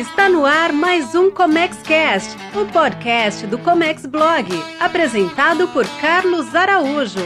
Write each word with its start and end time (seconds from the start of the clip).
Está 0.00 0.30
no 0.30 0.46
ar 0.46 0.72
mais 0.72 1.14
um 1.14 1.30
Comex 1.30 1.82
Cast, 1.82 2.34
o 2.56 2.64
podcast 2.72 3.46
do 3.46 3.58
Comex 3.58 4.06
Blog, 4.06 4.48
apresentado 4.80 5.68
por 5.68 5.86
Carlos 6.00 6.54
Araújo. 6.54 7.20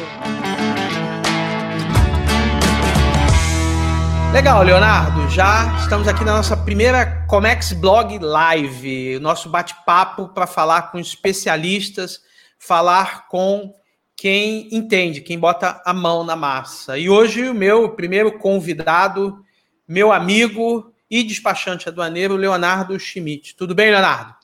Legal, 4.32 4.64
Leonardo. 4.64 5.28
Já 5.30 5.72
estamos 5.78 6.08
aqui 6.08 6.24
na 6.24 6.38
nossa 6.38 6.56
primeira 6.56 7.24
Comex 7.28 7.72
Blog 7.74 8.18
Live, 8.18 9.20
nosso 9.20 9.48
bate-papo 9.48 10.30
para 10.30 10.48
falar 10.48 10.90
com 10.90 10.98
especialistas, 10.98 12.22
falar 12.58 13.28
com 13.28 13.72
quem 14.16 14.68
entende, 14.72 15.20
quem 15.20 15.38
bota 15.38 15.80
a 15.86 15.94
mão 15.94 16.24
na 16.24 16.34
massa. 16.34 16.98
E 16.98 17.08
hoje 17.08 17.48
o 17.48 17.54
meu 17.54 17.90
primeiro 17.90 18.36
convidado, 18.36 19.38
meu 19.86 20.10
amigo 20.10 20.92
e 21.10 21.22
despachante 21.22 21.88
aduaneiro, 21.88 22.36
Leonardo 22.36 22.98
Schmidt. 22.98 23.54
Tudo 23.56 23.74
bem, 23.74 23.90
Leonardo? 23.90 24.34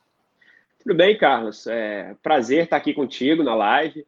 Tudo 0.83 0.95
bem, 0.95 1.17
Carlos. 1.17 1.67
É 1.67 2.15
prazer 2.23 2.65
estar 2.65 2.77
aqui 2.77 2.95
contigo 2.95 3.43
na 3.43 3.55
live. 3.55 4.07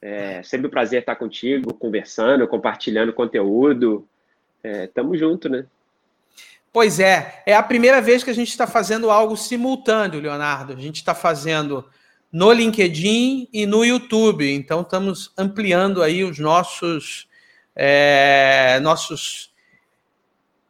É 0.00 0.42
sempre 0.42 0.68
um 0.68 0.70
prazer 0.70 1.00
estar 1.00 1.16
contigo, 1.16 1.74
conversando, 1.74 2.46
compartilhando 2.46 3.12
conteúdo. 3.12 4.08
É, 4.62 4.86
tamo 4.86 5.16
junto, 5.16 5.48
né? 5.48 5.66
Pois 6.72 7.00
é, 7.00 7.42
é 7.46 7.54
a 7.54 7.62
primeira 7.62 8.00
vez 8.00 8.22
que 8.22 8.30
a 8.30 8.34
gente 8.34 8.48
está 8.48 8.66
fazendo 8.66 9.10
algo 9.10 9.36
simultâneo, 9.36 10.20
Leonardo. 10.20 10.72
A 10.74 10.76
gente 10.76 10.96
está 10.96 11.14
fazendo 11.14 11.84
no 12.30 12.52
LinkedIn 12.52 13.48
e 13.52 13.66
no 13.66 13.84
YouTube. 13.84 14.50
Então 14.50 14.82
estamos 14.82 15.32
ampliando 15.36 16.02
aí 16.02 16.22
os 16.22 16.38
nossos 16.38 17.26
é, 17.74 18.78
nossos 18.80 19.52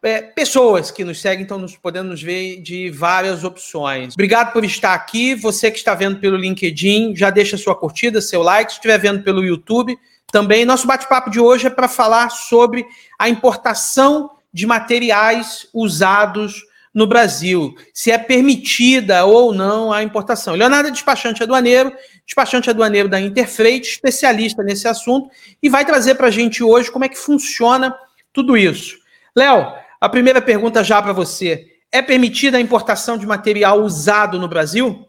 é, 0.02 0.22
pessoas 0.22 0.90
que 0.90 1.04
nos 1.04 1.20
seguem, 1.20 1.42
estão 1.42 1.58
nos 1.58 1.76
podendo 1.76 2.10
nos 2.10 2.22
ver 2.22 2.60
de 2.60 2.90
várias 2.90 3.44
opções. 3.44 4.14
Obrigado 4.14 4.52
por 4.52 4.64
estar 4.64 4.94
aqui. 4.94 5.34
Você 5.34 5.70
que 5.70 5.78
está 5.78 5.94
vendo 5.94 6.18
pelo 6.20 6.36
LinkedIn, 6.36 7.16
já 7.16 7.30
deixa 7.30 7.56
sua 7.56 7.74
curtida, 7.74 8.20
seu 8.20 8.42
like. 8.42 8.72
Se 8.72 8.78
estiver 8.78 8.98
vendo 8.98 9.22
pelo 9.22 9.44
YouTube, 9.44 9.98
também. 10.30 10.64
Nosso 10.64 10.86
bate-papo 10.86 11.30
de 11.30 11.40
hoje 11.40 11.66
é 11.66 11.70
para 11.70 11.88
falar 11.88 12.30
sobre 12.30 12.86
a 13.18 13.28
importação 13.28 14.30
de 14.52 14.66
materiais 14.66 15.68
usados 15.74 16.64
no 16.94 17.06
Brasil, 17.06 17.76
se 17.92 18.10
é 18.10 18.18
permitida 18.18 19.24
ou 19.24 19.52
não 19.52 19.92
a 19.92 20.02
importação. 20.02 20.54
Leonardo 20.54 20.88
é 20.88 20.90
despachante 20.90 21.42
aduaneiro, 21.42 21.92
despachante 22.24 22.70
aduaneiro 22.70 23.08
da 23.08 23.20
Interfreight, 23.20 23.88
especialista 23.88 24.62
nesse 24.62 24.88
assunto, 24.88 25.30
e 25.62 25.68
vai 25.68 25.84
trazer 25.84 26.14
para 26.16 26.28
a 26.28 26.30
gente 26.30 26.62
hoje 26.62 26.90
como 26.90 27.04
é 27.04 27.08
que 27.08 27.18
funciona 27.18 27.94
tudo 28.32 28.56
isso. 28.56 28.96
Léo, 29.36 29.74
a 30.00 30.08
primeira 30.08 30.40
pergunta 30.40 30.84
já 30.84 31.00
para 31.02 31.12
você. 31.12 31.80
É 31.90 32.02
permitida 32.02 32.58
a 32.58 32.60
importação 32.60 33.16
de 33.16 33.26
material 33.26 33.80
usado 33.80 34.38
no 34.38 34.46
Brasil? 34.46 35.08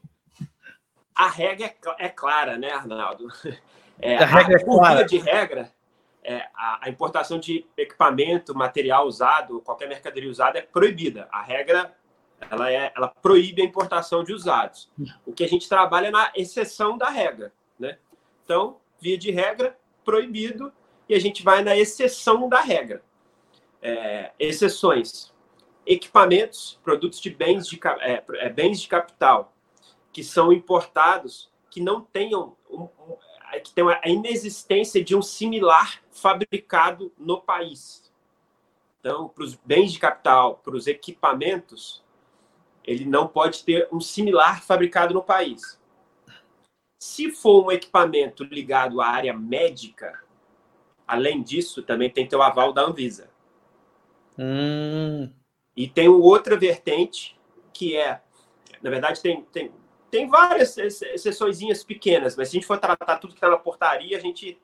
A 1.14 1.28
regra 1.28 1.66
é, 1.66 2.06
é 2.06 2.10
clara, 2.10 2.58
né, 2.58 2.72
Arnaldo? 2.72 3.28
É, 4.02 4.16
a 4.16 4.26
regra 4.26 4.56
é 4.56 4.64
clara. 4.64 5.04
de 5.04 5.18
regra, 5.18 5.70
é, 6.24 6.48
a, 6.56 6.86
a, 6.86 6.90
importação 6.90 7.38
de 7.38 7.66
equipamento, 7.76 8.56
material 8.56 9.06
usado, 9.06 9.60
qualquer 9.60 9.90
mercadoria 9.90 10.30
usada 10.30 10.58
é 10.58 10.62
proibida. 10.62 11.28
A 11.30 11.42
regra 11.42 11.94
ela, 12.50 12.72
é, 12.72 12.94
ela 12.96 13.08
proíbe 13.08 13.62
a 13.62 13.66
importação 13.66 14.24
de 14.24 14.34
usados. 14.34 14.90
O 15.26 15.34
que 15.34 15.44
a 15.44 15.48
gente 15.48 15.68
trabalha 15.68 16.08
é 16.08 16.12
na 16.12 16.32
exceção 16.36 16.98
da 16.98 17.10
regra. 17.10 17.52
Né? 17.78 17.98
Então, 18.46 18.78
via 19.02 19.18
de 19.18 19.32
regra, 19.32 19.78
proibido, 20.06 20.72
e 21.08 21.16
a 21.16 21.20
gente 21.20 21.44
vai 21.44 21.64
na 21.64 21.76
exceção 21.76 22.48
da 22.48 22.62
regra. 22.62 23.04
É, 23.82 24.32
exceções. 24.40 25.34
Equipamentos, 25.86 26.80
produtos 26.84 27.20
de 27.20 27.30
bens 27.30 27.68
de, 27.68 27.80
é, 28.02 28.24
é, 28.36 28.50
bens 28.50 28.82
de 28.82 28.88
capital 28.88 29.54
que 30.12 30.24
são 30.24 30.52
importados 30.52 31.52
que 31.70 31.82
não 31.82 32.02
tenham 32.02 32.56
um, 32.70 32.84
um, 32.84 33.18
que 33.64 33.72
tem 33.72 33.84
a 33.88 34.10
inexistência 34.10 35.04
de 35.04 35.16
um 35.16 35.22
similar 35.22 36.02
fabricado 36.12 37.12
no 37.18 37.42
país. 37.42 38.12
Então, 39.00 39.30
para 39.30 39.44
os 39.44 39.56
bens 39.56 39.94
de 39.94 40.00
capital, 40.00 40.56
para 40.56 40.76
os 40.76 40.88
equipamentos, 40.88 42.04
ele 42.84 43.06
não 43.06 43.28
pode 43.28 43.64
ter 43.64 43.88
um 43.92 44.02
similar 44.02 44.64
fabricado 44.64 45.14
no 45.14 45.24
país. 45.24 45.80
Se 47.00 47.32
for 47.32 47.66
um 47.66 47.72
equipamento 47.72 48.44
ligado 48.44 49.00
à 49.00 49.08
área 49.08 49.34
médica, 49.34 50.22
além 51.08 51.42
disso, 51.42 51.82
também 51.82 52.10
tem 52.10 52.26
que 52.26 52.32
ter 52.32 52.36
o 52.36 52.42
aval 52.42 52.74
da 52.74 52.82
Anvisa. 52.82 53.30
Hum. 54.40 55.30
E 55.76 55.88
tem 55.88 56.08
outra 56.08 56.58
vertente, 56.58 57.38
que 57.74 57.98
é, 57.98 58.22
na 58.82 58.90
verdade, 58.90 59.22
tem, 59.22 59.44
tem 59.52 59.72
tem 60.10 60.28
várias 60.28 60.78
exceções 60.78 61.60
pequenas, 61.84 62.36
mas 62.36 62.50
se 62.50 62.58
a 62.58 62.60
gente 62.60 62.68
for 62.68 62.78
tratar 62.78 63.18
tudo 63.18 63.32
que 63.32 63.38
está 63.38 63.50
na 63.50 63.58
portaria, 63.58 64.18
a 64.18 64.20
gente 64.20 64.60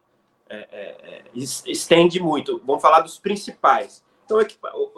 é, 0.50 0.58
é, 0.72 0.88
é 1.12 1.24
estende 1.36 2.20
muito. 2.20 2.62
Vamos 2.66 2.82
falar 2.82 3.02
dos 3.02 3.20
principais. 3.20 4.04
Então, 4.26 4.40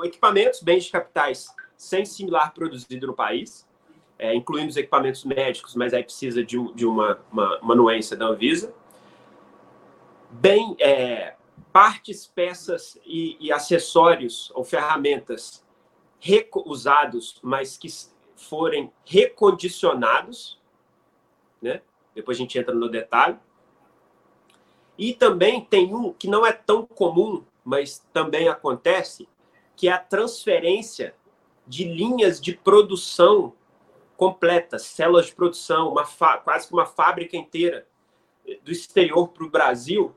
equipamentos, 0.04 0.62
bens 0.62 0.86
de 0.86 0.92
capitais 0.92 1.54
sem 1.76 2.06
similar 2.06 2.54
produzido 2.54 3.08
no 3.08 3.14
país, 3.14 3.68
é, 4.18 4.34
incluindo 4.34 4.70
os 4.70 4.78
equipamentos 4.78 5.24
médicos, 5.26 5.76
mas 5.76 5.94
aí 5.94 6.04
precisa 6.04 6.44
de, 6.44 6.58
de 6.74 6.86
uma, 6.86 7.20
uma, 7.32 7.60
uma 7.60 7.74
anuência 7.74 8.16
da 8.16 8.26
Anvisa. 8.26 8.74
Bem, 10.32 10.76
é, 10.80 11.36
partes, 11.78 12.26
peças 12.26 13.00
e, 13.06 13.38
e 13.40 13.52
acessórios 13.52 14.52
ou 14.56 14.64
ferramentas 14.64 15.64
usados, 16.66 17.40
mas 17.44 17.78
que 17.78 17.88
forem 18.36 18.92
recondicionados, 19.06 20.60
né? 21.62 21.84
Depois 22.16 22.36
a 22.36 22.42
gente 22.42 22.58
entra 22.58 22.74
no 22.74 22.90
detalhe. 22.90 23.38
E 24.98 25.14
também 25.14 25.64
tem 25.64 25.94
um 25.94 26.12
que 26.12 26.28
não 26.28 26.44
é 26.44 26.52
tão 26.52 26.84
comum, 26.84 27.46
mas 27.64 28.04
também 28.12 28.48
acontece, 28.48 29.30
que 29.76 29.88
é 29.88 29.92
a 29.92 30.00
transferência 30.00 31.14
de 31.68 31.84
linhas 31.84 32.42
de 32.42 32.54
produção 32.56 33.54
completas, 34.16 34.82
células 34.82 35.28
de 35.28 35.36
produção, 35.36 35.92
uma 35.92 36.08
quase 36.44 36.68
que 36.68 36.74
uma 36.74 36.88
fábrica 36.88 37.38
inteira 37.38 37.88
do 38.64 38.72
exterior 38.72 39.28
para 39.28 39.46
o 39.46 39.52
Brasil, 39.52 40.16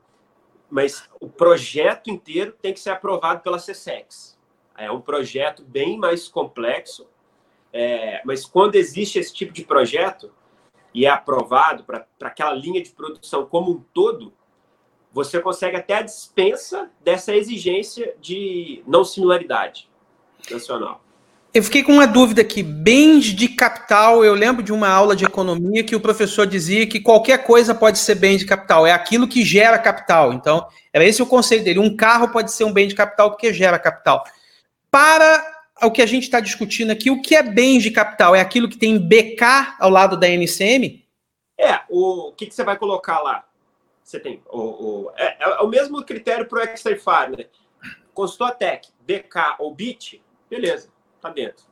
mas 0.71 1.03
o 1.19 1.27
projeto 1.27 2.09
inteiro 2.09 2.55
tem 2.61 2.73
que 2.73 2.79
ser 2.79 2.91
aprovado 2.91 3.41
pela 3.41 3.57
CSEX. 3.57 4.39
É 4.77 4.89
um 4.89 5.01
projeto 5.01 5.63
bem 5.63 5.97
mais 5.97 6.29
complexo, 6.29 7.07
é, 7.73 8.21
mas 8.25 8.45
quando 8.45 8.75
existe 8.75 9.19
esse 9.19 9.33
tipo 9.33 9.51
de 9.51 9.65
projeto 9.65 10.33
e 10.93 11.05
é 11.05 11.09
aprovado 11.09 11.83
para 11.83 12.07
aquela 12.21 12.53
linha 12.53 12.81
de 12.81 12.89
produção 12.91 13.45
como 13.45 13.71
um 13.71 13.83
todo, 13.93 14.33
você 15.11 15.41
consegue 15.41 15.75
até 15.75 15.95
a 15.95 16.01
dispensa 16.01 16.89
dessa 17.01 17.35
exigência 17.35 18.15
de 18.19 18.81
não 18.87 19.03
similaridade 19.03 19.89
nacional. 20.49 21.03
Eu 21.53 21.61
fiquei 21.63 21.83
com 21.83 21.91
uma 21.91 22.07
dúvida 22.07 22.41
aqui. 22.41 22.63
Bens 22.63 23.25
de 23.25 23.49
capital, 23.49 24.23
eu 24.23 24.33
lembro 24.33 24.63
de 24.63 24.71
uma 24.71 24.87
aula 24.87 25.17
de 25.17 25.25
economia 25.25 25.83
que 25.83 25.95
o 25.95 25.99
professor 25.99 26.47
dizia 26.47 26.87
que 26.87 26.97
qualquer 26.97 27.43
coisa 27.43 27.75
pode 27.75 27.99
ser 27.99 28.15
bem 28.15 28.37
de 28.37 28.45
capital, 28.45 28.87
é 28.87 28.93
aquilo 28.93 29.27
que 29.27 29.43
gera 29.43 29.77
capital. 29.77 30.31
Então, 30.31 30.65
era 30.93 31.03
esse 31.03 31.21
o 31.21 31.25
conceito 31.25 31.65
dele. 31.65 31.79
Um 31.79 31.95
carro 31.97 32.29
pode 32.29 32.53
ser 32.53 32.63
um 32.63 32.71
bem 32.71 32.87
de 32.87 32.95
capital 32.95 33.31
porque 33.31 33.53
gera 33.53 33.77
capital. 33.77 34.23
Para 34.89 35.45
o 35.83 35.91
que 35.91 36.01
a 36.01 36.05
gente 36.05 36.23
está 36.23 36.39
discutindo 36.39 36.91
aqui, 36.91 37.11
o 37.11 37.21
que 37.21 37.35
é 37.35 37.43
bens 37.43 37.83
de 37.83 37.91
capital? 37.91 38.33
É 38.33 38.39
aquilo 38.39 38.69
que 38.69 38.77
tem 38.77 38.97
BK 38.97 39.75
ao 39.77 39.89
lado 39.89 40.15
da 40.15 40.29
NCM? 40.29 41.05
É, 41.57 41.81
o, 41.89 42.31
que, 42.31 42.45
que 42.45 42.55
você 42.55 42.63
vai 42.63 42.77
colocar 42.77 43.19
lá? 43.19 43.43
Você 44.01 44.21
tem 44.21 44.41
o, 44.49 44.59
o 44.59 45.11
é, 45.17 45.37
é, 45.43 45.61
o 45.61 45.67
mesmo 45.67 46.01
critério 46.05 46.45
para 46.45 46.59
o 46.59 46.63
Extrafar, 46.63 47.29
né? 47.29 47.45
Consultotec, 48.13 48.87
BK 49.01 49.55
ou 49.59 49.73
BIT, 49.73 50.21
beleza, 50.49 50.90
tá 51.21 51.29
dentro. 51.29 51.63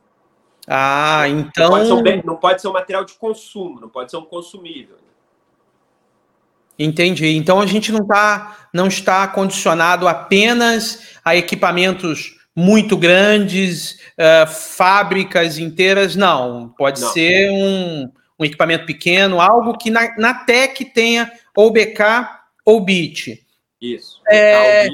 Ah, 0.66 1.28
então. 1.28 1.70
Não 1.70 1.78
pode, 1.78 1.92
um 1.92 2.02
bem, 2.02 2.22
não 2.24 2.36
pode, 2.36 2.60
ser 2.60 2.68
um 2.68 2.72
material 2.72 3.04
de 3.04 3.14
consumo, 3.14 3.80
não 3.80 3.88
pode 3.88 4.10
ser 4.10 4.16
um 4.16 4.24
consumível. 4.24 4.96
Entendi. 6.78 7.36
Então 7.36 7.60
a 7.60 7.66
gente 7.66 7.92
não, 7.92 8.06
tá, 8.06 8.68
não 8.72 8.86
está 8.86 9.26
condicionado 9.28 10.08
apenas 10.08 11.18
a 11.24 11.36
equipamentos 11.36 12.38
muito 12.56 12.96
grandes, 12.96 13.98
uh, 14.18 14.46
fábricas 14.46 15.58
inteiras, 15.58 16.16
não. 16.16 16.68
Pode 16.76 17.00
não. 17.00 17.12
ser 17.12 17.50
um, 17.50 18.10
um, 18.38 18.44
equipamento 18.44 18.86
pequeno, 18.86 19.40
algo 19.40 19.76
que 19.76 19.90
na, 19.90 20.16
na 20.16 20.34
tech 20.34 20.84
tenha 20.86 21.30
ou 21.54 21.70
BK 21.70 22.02
ou 22.64 22.80
BIT. 22.80 23.44
Isso. 23.80 24.20
É, 24.28 24.88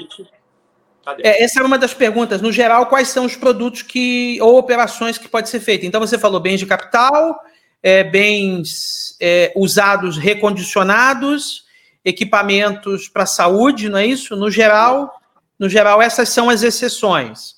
tá 1.15 1.17
é, 1.23 1.45
essa 1.45 1.61
é 1.61 1.63
uma 1.63 1.79
das 1.79 1.95
perguntas. 1.95 2.43
No 2.43 2.51
geral, 2.51 2.87
quais 2.87 3.09
são 3.09 3.25
os 3.25 3.37
produtos 3.37 3.83
que 3.83 4.39
ou 4.43 4.59
operações 4.59 5.17
que 5.17 5.29
pode 5.29 5.49
ser 5.49 5.61
feita? 5.61 5.87
Então, 5.87 6.01
você 6.01 6.19
falou 6.19 6.41
bens 6.41 6.59
de 6.59 6.67
capital, 6.67 7.39
é, 7.83 8.03
bens 8.03 9.17
é, 9.21 9.53
usados 9.55 10.19
recondicionados, 10.19 11.65
equipamentos 12.05 13.09
para 13.09 13.25
saúde, 13.25 13.89
não 13.89 13.99
é 13.99 14.07
isso? 14.07 14.35
No 14.35 14.51
geral, 14.51 15.21
no 15.59 15.69
geral, 15.69 16.03
essas 16.03 16.29
são 16.29 16.51
as 16.51 16.63
exceções. 16.63 17.55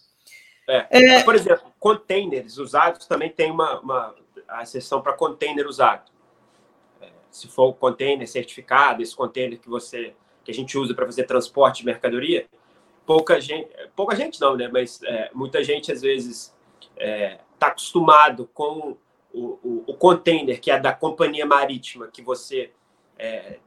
É. 0.68 0.86
É... 0.90 1.22
Por 1.22 1.34
exemplo, 1.34 1.72
containers 1.80 2.58
usados 2.58 3.06
também 3.06 3.30
tem 3.30 3.50
uma, 3.50 3.80
uma 3.80 4.14
a 4.46 4.64
seção 4.66 5.00
para 5.00 5.14
container 5.14 5.66
usado. 5.66 6.10
É, 7.00 7.08
se 7.30 7.48
for 7.48 7.68
o 7.68 7.74
container 7.74 8.28
certificado, 8.28 9.02
esse 9.02 9.16
container 9.16 9.58
que 9.58 9.68
você 9.68 10.14
que 10.44 10.50
a 10.50 10.54
gente 10.54 10.78
usa 10.78 10.94
para 10.94 11.04
fazer 11.04 11.24
transporte 11.24 11.80
de 11.80 11.84
mercadoria, 11.84 12.46
pouca 13.08 13.40
gente, 13.40 13.70
pouca 13.96 14.14
gente 14.14 14.38
não, 14.38 14.54
né? 14.54 14.68
Mas 14.70 15.02
é, 15.02 15.30
muita 15.32 15.64
gente 15.64 15.90
às 15.90 16.02
vezes 16.02 16.54
está 16.78 17.02
é, 17.02 17.40
tá 17.58 17.68
acostumado 17.68 18.46
com 18.52 18.98
o, 19.32 19.58
o, 19.64 19.84
o, 19.86 19.94
container 19.94 20.60
que 20.60 20.70
é 20.70 20.78
da 20.78 20.92
companhia 20.92 21.46
marítima 21.46 22.08
que 22.08 22.20
você 22.20 22.70
é, 23.18 23.60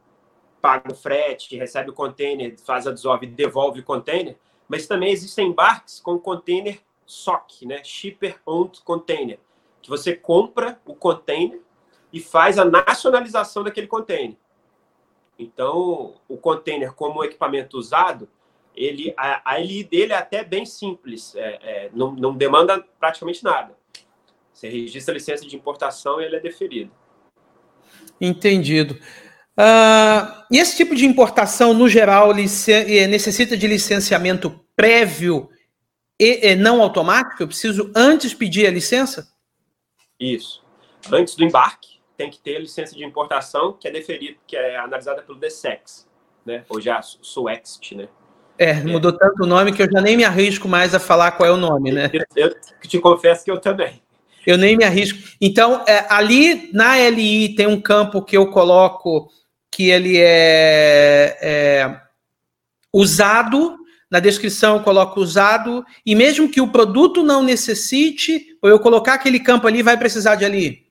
paga 0.62 0.92
o 0.92 0.96
frete, 0.96 1.58
recebe 1.58 1.90
o 1.90 1.94
container, 1.94 2.56
faz 2.60 2.86
a 2.86 2.92
desove, 2.92 3.26
devolve 3.26 3.80
o 3.80 3.84
container. 3.84 4.38
Mas 4.68 4.86
também 4.86 5.12
existem 5.12 5.48
embarques 5.48 6.00
com 6.00 6.20
container 6.20 6.80
SOC, 7.04 7.66
né? 7.66 7.84
Shipper 7.84 8.40
Owned 8.46 8.80
Container, 8.84 9.40
que 9.82 9.90
você 9.90 10.16
compra 10.16 10.80
o 10.86 10.94
container 10.94 11.60
e 12.14 12.20
faz 12.20 12.60
a 12.60 12.66
nacionalização 12.66 13.64
daquele 13.64 13.88
container. 13.88 14.38
Então, 15.40 16.14
o 16.28 16.38
container 16.38 16.94
como 16.94 17.24
equipamento 17.24 17.76
usado, 17.76 18.30
ele, 18.76 19.14
a, 19.18 19.54
a 19.54 19.58
LI 19.58 19.84
dele 19.84 20.14
é 20.14 20.18
até 20.18 20.44
bem 20.44 20.66
simples, 20.66 21.36
é, 21.36 21.60
é, 21.62 21.90
não, 21.94 22.12
não 22.14 22.36
demanda 22.36 22.84
praticamente 23.00 23.44
nada. 23.44 23.76
Você 24.54 24.70
registra 24.70 25.14
a 25.14 25.18
licença 25.18 25.46
de 25.46 25.56
importação 25.56 26.22
e 26.22 26.26
ele 26.26 26.36
é 26.36 26.40
deferido. 26.40 26.92
Entendido. 28.20 28.94
Uh, 29.58 30.46
e 30.52 30.58
esse 30.58 30.78
tipo 30.78 30.96
de 30.96 31.06
importação, 31.06 31.74
no 31.74 31.90
geral, 31.90 32.34
necessita 32.34 33.58
de 33.58 33.68
licenciamento 33.68 34.64
prévio 34.76 35.50
e, 36.20 36.52
e, 36.52 36.56
não 36.56 36.82
automático? 36.82 37.44
Eu 37.44 37.48
preciso 37.48 37.92
antes 37.96 38.34
pedir 38.34 38.68
a 38.68 38.72
licença? 38.72 39.34
Isso. 40.20 40.64
Antes 41.12 41.36
do 41.36 41.44
embarque, 41.44 42.00
tem 42.16 42.30
que 42.30 42.40
ter 42.40 42.58
a 42.58 42.60
licença 42.60 42.96
de 42.96 43.04
importação, 43.04 43.74
que 43.74 43.88
é 43.88 43.92
deferida, 43.92 44.38
que 44.46 44.56
é 44.56 44.78
analisada 44.78 45.24
pelo 45.24 45.40
DSEX, 45.40 46.08
né? 46.46 46.64
Ou 46.70 46.80
já 46.80 47.02
SUEXT, 47.02 47.96
né? 47.96 48.08
É, 48.62 48.76
mudou 48.76 49.10
é. 49.10 49.18
tanto 49.18 49.42
o 49.42 49.48
nome 49.48 49.72
que 49.72 49.82
eu 49.82 49.92
já 49.92 50.00
nem 50.00 50.16
me 50.16 50.24
arrisco 50.24 50.68
mais 50.68 50.94
a 50.94 51.00
falar 51.00 51.32
qual 51.32 51.50
é 51.50 51.52
o 51.52 51.58
nome, 51.58 51.92
né? 51.92 52.12
Eu, 52.36 52.50
eu 52.50 52.56
te 52.88 53.00
confesso 53.00 53.44
que 53.44 53.50
eu 53.50 53.58
também. 53.58 54.00
Eu 54.46 54.56
nem 54.56 54.78
me 54.78 54.84
arrisco. 54.84 55.18
Então, 55.42 55.84
é, 55.88 56.06
ali 56.08 56.70
na 56.72 56.96
LI 56.96 57.56
tem 57.56 57.66
um 57.66 57.82
campo 57.82 58.22
que 58.22 58.38
eu 58.38 58.52
coloco 58.52 59.32
que 59.72 59.90
ele 59.90 60.16
é, 60.20 61.40
é 61.42 62.02
usado. 62.94 63.80
Na 64.12 64.20
descrição 64.20 64.76
eu 64.76 64.84
coloco 64.84 65.20
usado. 65.20 65.84
E 66.06 66.14
mesmo 66.14 66.48
que 66.48 66.62
o 66.62 66.72
produto 66.72 67.24
não 67.24 67.42
necessite, 67.42 68.60
ou 68.62 68.70
eu 68.70 68.80
colocar 68.80 69.16
aquele 69.16 69.40
campo 69.40 69.66
ali, 69.66 69.82
vai 69.82 69.98
precisar 69.98 70.36
de 70.36 70.46
ali. 70.46 70.86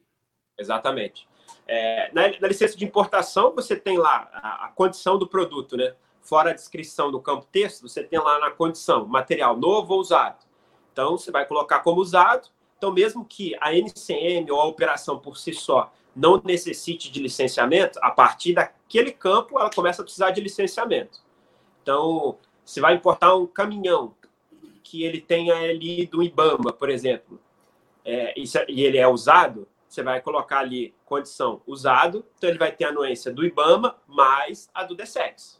Exatamente. 0.59 1.25
É, 1.69 2.11
na, 2.13 2.23
na, 2.41 2.49
licença 2.49 2.77
de 2.77 2.85
importação, 2.85 3.55
você 3.55 3.77
tem 3.77 3.97
lá 3.97 4.29
a, 4.33 4.67
a, 4.67 4.69
condição 4.75 5.17
do 5.17 5.29
produto, 5.29 5.77
né? 5.77 5.93
Fora 6.21 6.51
a 6.51 6.55
descrição 6.55 7.11
do 7.11 7.21
campo 7.21 7.47
texto, 7.51 7.89
você 7.89 8.03
tem 8.03 8.19
lá 8.19 8.39
na 8.39 8.51
condição 8.51 9.07
material 9.07 9.57
novo 9.57 9.95
ou 9.95 10.01
usado. 10.01 10.45
Então, 10.93 11.17
você 11.17 11.31
vai 11.31 11.47
colocar 11.47 11.81
como 11.81 12.01
usado. 12.01 12.49
Então, 12.77 12.93
mesmo 12.93 13.25
que 13.25 13.57
a 13.61 13.75
NCM 13.75 14.51
ou 14.51 14.61
a 14.61 14.67
operação 14.67 15.19
por 15.19 15.37
si 15.37 15.53
só 15.53 15.93
não 16.15 16.41
necessite 16.45 17.11
de 17.11 17.21
licenciamento, 17.21 17.99
a 18.03 18.11
partir 18.11 18.55
daquele 18.55 19.13
campo 19.13 19.59
ela 19.59 19.71
começa 19.71 20.03
a 20.03 20.05
precisar 20.05 20.31
de 20.31 20.41
licenciamento. 20.41 21.21
Então, 21.83 22.39
você 22.65 22.81
vai 22.81 22.95
importar 22.95 23.35
um 23.35 23.47
caminhão 23.47 24.15
que 24.83 25.05
ele 25.05 25.21
tenha 25.21 25.55
ali 25.55 26.07
do 26.07 26.23
IBAMA, 26.23 26.73
por 26.73 26.91
exemplo, 26.91 27.41
é, 28.05 28.35
e 28.37 28.83
ele 28.83 28.99
é 28.99 29.07
usado, 29.07 29.69
você 29.89 30.03
vai 30.03 30.21
colocar 30.21 30.61
ali 30.61 30.95
condição 31.05 31.63
usado, 31.67 32.25
então 32.37 32.49
ele 32.49 32.59
vai 32.59 32.73
ter 32.73 32.85
a 32.85 32.89
anuência 32.89 33.33
do 33.33 33.45
IBAMA 33.45 33.97
mais 34.07 34.71
a 34.73 34.85
do 34.85 34.97
DSEX. 34.97 35.60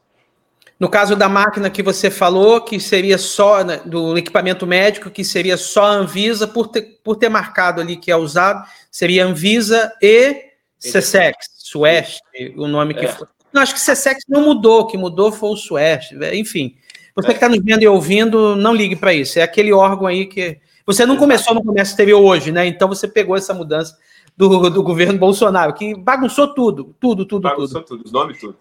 No 0.79 0.89
caso 0.89 1.15
da 1.15 1.29
máquina 1.29 1.69
que 1.69 1.83
você 1.83 2.09
falou, 2.09 2.59
que 2.61 2.79
seria 2.79 3.17
só 3.17 3.63
né, 3.63 3.81
do 3.85 4.17
equipamento 4.17 4.65
médico, 4.65 5.11
que 5.11 5.23
seria 5.23 5.55
só 5.55 5.83
a 5.83 5.91
Anvisa, 5.91 6.47
por 6.47 6.69
ter, 6.69 6.99
por 7.03 7.15
ter 7.15 7.29
marcado 7.29 7.79
ali 7.79 7.95
que 7.95 8.09
é 8.09 8.15
usado, 8.15 8.67
seria 8.89 9.25
Anvisa 9.25 9.93
e 10.01 10.43
CSEX, 10.79 11.47
Sueste, 11.59 12.21
o 12.57 12.67
nome 12.67 12.95
que 12.95 13.05
é. 13.05 13.09
foi. 13.09 13.27
Não, 13.53 13.61
acho 13.61 13.75
que 13.75 13.79
CSEX 13.79 14.23
não 14.27 14.41
mudou, 14.41 14.81
o 14.81 14.87
que 14.87 14.97
mudou 14.97 15.31
foi 15.31 15.51
o 15.51 15.55
Sueste, 15.55 16.17
enfim. 16.33 16.75
Você 17.15 17.27
é. 17.27 17.31
que 17.31 17.37
está 17.37 17.47
nos 17.47 17.63
vendo 17.63 17.83
e 17.83 17.87
ouvindo, 17.87 18.55
não 18.55 18.73
ligue 18.73 18.95
para 18.95 19.13
isso. 19.13 19.37
É 19.37 19.43
aquele 19.43 19.71
órgão 19.71 20.07
aí 20.07 20.25
que. 20.25 20.59
Você 20.85 21.05
não 21.05 21.15
começou 21.15 21.53
no 21.53 21.63
comércio 21.63 21.91
exterior 21.91 22.19
hoje, 22.19 22.51
né? 22.51 22.65
Então 22.65 22.87
você 22.87 23.07
pegou 23.07 23.35
essa 23.35 23.53
mudança 23.53 23.95
do, 24.35 24.69
do 24.69 24.81
governo 24.81 25.19
Bolsonaro, 25.19 25.73
que 25.73 25.95
bagunçou 25.95 26.53
tudo, 26.55 26.95
tudo, 26.99 27.23
tudo, 27.23 27.43
bagunçou 27.43 27.81
tudo. 27.81 27.97
tudo, 27.99 28.05
os 28.05 28.11
nomes 28.11 28.39
tudo. 28.39 28.57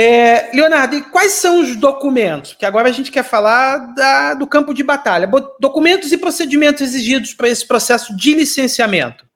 É, 0.00 0.54
Leonardo, 0.54 0.94
e 0.94 1.02
quais 1.02 1.32
são 1.32 1.60
os 1.60 1.74
documentos? 1.74 2.52
Que 2.52 2.64
agora 2.64 2.88
a 2.88 2.92
gente 2.92 3.10
quer 3.10 3.24
falar 3.24 3.78
da, 3.96 4.34
do 4.34 4.46
campo 4.46 4.72
de 4.72 4.84
batalha. 4.84 5.28
Documentos 5.58 6.12
e 6.12 6.16
procedimentos 6.16 6.82
exigidos 6.82 7.34
para 7.34 7.48
esse 7.48 7.66
processo 7.66 8.16
de 8.16 8.32
licenciamento. 8.32 9.26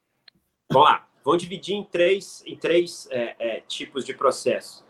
Vamos 0.70 0.88
lá, 0.88 1.08
vamos 1.24 1.42
dividir 1.42 1.74
em 1.74 1.82
três, 1.82 2.44
em 2.46 2.56
três 2.56 3.08
é, 3.10 3.34
é, 3.40 3.60
tipos 3.66 4.04
de 4.04 4.14
processo. 4.14 4.84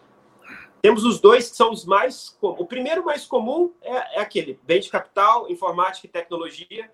Temos 0.83 1.05
os 1.05 1.19
dois 1.19 1.49
que 1.49 1.57
são 1.57 1.73
os 1.73 1.87
mais. 1.87 2.37
O 2.43 2.67
primeiro 2.67 3.03
mais 3.03 3.25
comum 3.25 3.73
é, 3.81 4.19
é 4.19 4.21
aquele: 4.21 4.61
bem 4.65 4.79
de 4.79 4.91
capital, 4.91 5.51
informática 5.51 6.07
e 6.07 6.11
tecnologia. 6.11 6.91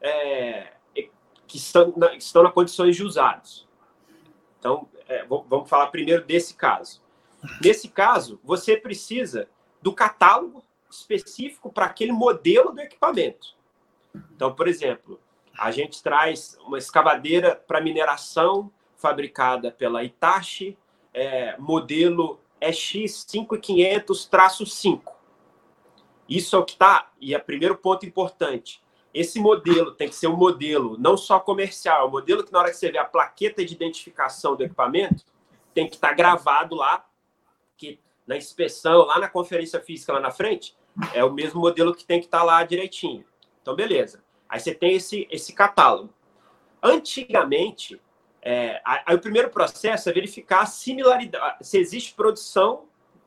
É, 0.00 0.74
que 1.48 1.56
estão 1.56 1.92
na, 1.96 2.14
estão 2.14 2.44
na 2.44 2.52
condições 2.52 2.94
de 2.94 3.02
usados. 3.02 3.68
Então, 4.60 4.88
é, 5.08 5.24
vamos 5.24 5.68
falar 5.68 5.88
primeiro 5.88 6.24
desse 6.24 6.54
caso. 6.54 7.02
Nesse 7.62 7.88
caso, 7.88 8.40
você 8.42 8.76
precisa 8.76 9.48
do 9.80 9.94
catálogo 9.94 10.64
específico 10.90 11.72
para 11.72 11.86
aquele 11.86 12.12
modelo 12.12 12.72
do 12.72 12.80
equipamento. 12.80 13.56
Então, 14.34 14.52
por 14.54 14.68
exemplo, 14.68 15.18
a 15.58 15.70
gente 15.70 16.02
traz 16.02 16.58
uma 16.66 16.76
escavadeira 16.78 17.56
para 17.56 17.80
mineração 17.80 18.70
fabricada 18.96 19.70
pela 19.70 20.04
Itachi, 20.04 20.76
é, 21.14 21.56
modelo 21.58 22.38
EX5500-5. 22.60 25.00
Isso 26.28 26.54
é 26.54 26.58
o 26.58 26.64
que 26.64 26.72
está, 26.72 27.10
e 27.20 27.34
é 27.34 27.38
o 27.38 27.44
primeiro 27.44 27.76
ponto 27.76 28.04
importante 28.04 28.82
esse 29.12 29.40
modelo 29.40 29.92
tem 29.92 30.08
que 30.08 30.14
ser 30.14 30.28
um 30.28 30.36
modelo 30.36 30.96
não 30.98 31.16
só 31.16 31.40
comercial, 31.40 32.04
é 32.04 32.08
um 32.08 32.10
modelo 32.10 32.44
que 32.44 32.52
na 32.52 32.60
hora 32.60 32.70
que 32.70 32.76
você 32.76 32.90
vê 32.90 32.98
a 32.98 33.04
plaqueta 33.04 33.64
de 33.64 33.74
identificação 33.74 34.54
do 34.54 34.62
equipamento, 34.62 35.24
tem 35.74 35.88
que 35.88 35.96
estar 35.96 36.10
tá 36.10 36.14
gravado 36.14 36.76
lá, 36.76 37.04
que 37.80 37.98
na 38.26 38.36
inspeção, 38.36 39.06
lá 39.06 39.18
na 39.18 39.28
conferência 39.28 39.80
física 39.80 40.12
lá 40.12 40.20
na 40.20 40.30
frente, 40.30 40.76
é 41.14 41.24
o 41.24 41.32
mesmo 41.32 41.60
modelo 41.60 41.94
que 41.94 42.04
tem 42.04 42.20
que 42.20 42.26
estar 42.26 42.40
tá 42.40 42.44
lá 42.44 42.62
direitinho. 42.62 43.24
Então, 43.62 43.74
beleza. 43.74 44.22
Aí 44.48 44.60
você 44.60 44.74
tem 44.74 44.96
esse, 44.96 45.26
esse 45.30 45.54
catálogo. 45.54 46.12
Antigamente, 46.82 48.00
é, 48.42 48.80
aí 48.84 49.14
o 49.14 49.20
primeiro 49.20 49.50
processo 49.50 50.08
é 50.08 50.12
verificar 50.12 50.62
a 50.62 50.66
similaridade, 50.66 51.66
se 51.66 51.78
existe 51.78 52.14
produção 52.14 52.84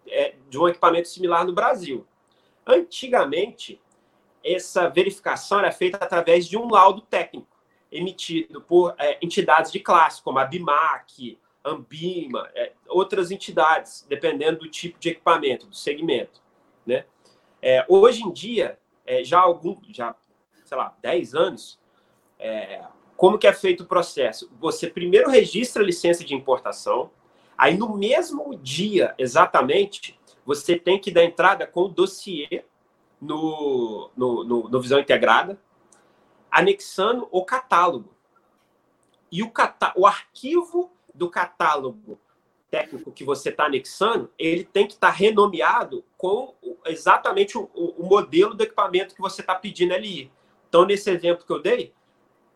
é, 0.08 0.36
de 0.50 0.58
um 0.58 0.68
equipamento 0.68 1.08
similar 1.08 1.46
no 1.46 1.54
Brasil. 1.54 2.06
Antigamente, 2.66 3.82
essa 4.44 4.90
verificação 4.90 5.60
era 5.60 5.72
feita 5.72 5.98
através 5.98 6.48
de 6.48 6.58
um 6.58 6.70
laudo 6.70 7.02
técnico 7.02 7.48
emitido 7.92 8.62
por 8.62 8.96
é, 8.98 9.18
entidades 9.22 9.72
de 9.72 9.80
classe, 9.80 10.22
como 10.22 10.40
a 10.40 10.46
BIMAC, 10.46 11.38
Ambima, 11.66 12.50
é, 12.54 12.74
outras 12.88 13.32
entidades, 13.32 14.06
dependendo 14.10 14.60
do 14.60 14.70
tipo 14.70 15.00
de 15.00 15.10
equipamento, 15.10 15.68
do 15.68 15.76
segmento. 15.76 16.42
Né? 16.86 17.06
É, 17.62 17.86
hoje 17.88 18.24
em 18.24 18.32
dia, 18.32 18.78
é, 19.06 19.24
já 19.24 19.40
algum, 19.40 19.78
já, 19.90 20.16
sei 20.66 20.78
lá, 20.78 20.96
10 21.02 21.36
anos, 21.36 21.80
é, 22.38 22.84
como 23.16 23.38
que 23.38 23.48
é 23.48 23.54
feito 23.54 23.84
o 23.84 23.88
processo? 23.88 24.52
Você 24.60 24.88
primeiro 24.88 25.30
registra 25.30 25.82
a 25.82 25.86
licença 25.86 26.24
de 26.24 26.36
importação, 26.36 27.10
aí 27.58 27.78
no 27.78 27.98
mesmo 27.98 28.56
dia, 28.58 29.16
exatamente, 29.18 30.20
você 30.46 30.78
tem 30.78 31.00
que 31.00 31.12
dar 31.12 31.24
entrada 31.24 31.66
com 31.66 31.84
o 31.84 31.88
dossiê 31.88 32.66
no, 33.22 34.10
no, 34.16 34.44
no, 34.44 34.70
no 34.70 34.82
Visão 34.82 35.00
Integrada, 35.00 35.58
anexando 36.52 37.28
o 37.32 37.46
catálogo. 37.46 38.14
E 39.32 39.42
o, 39.42 39.50
catá 39.50 39.94
o 39.96 40.06
arquivo 40.06 40.92
do 41.14 41.30
catálogo 41.30 42.20
técnico 42.74 43.12
que 43.12 43.24
você 43.24 43.50
está 43.50 43.66
anexando, 43.66 44.32
ele 44.38 44.64
tem 44.64 44.88
que 44.88 44.94
estar 44.94 45.12
tá 45.12 45.14
renomeado 45.14 46.04
com 46.18 46.56
exatamente 46.88 47.56
o, 47.56 47.70
o, 47.76 48.04
modelo 48.04 48.56
do 48.56 48.64
equipamento 48.64 49.14
que 49.14 49.22
você 49.22 49.42
está 49.42 49.54
pedindo 49.54 49.94
ali. 49.94 50.32
Então, 50.68 50.84
nesse 50.84 51.12
exemplo 51.12 51.46
que 51.46 51.54
eu 51.54 51.62
dei, 51.62 51.94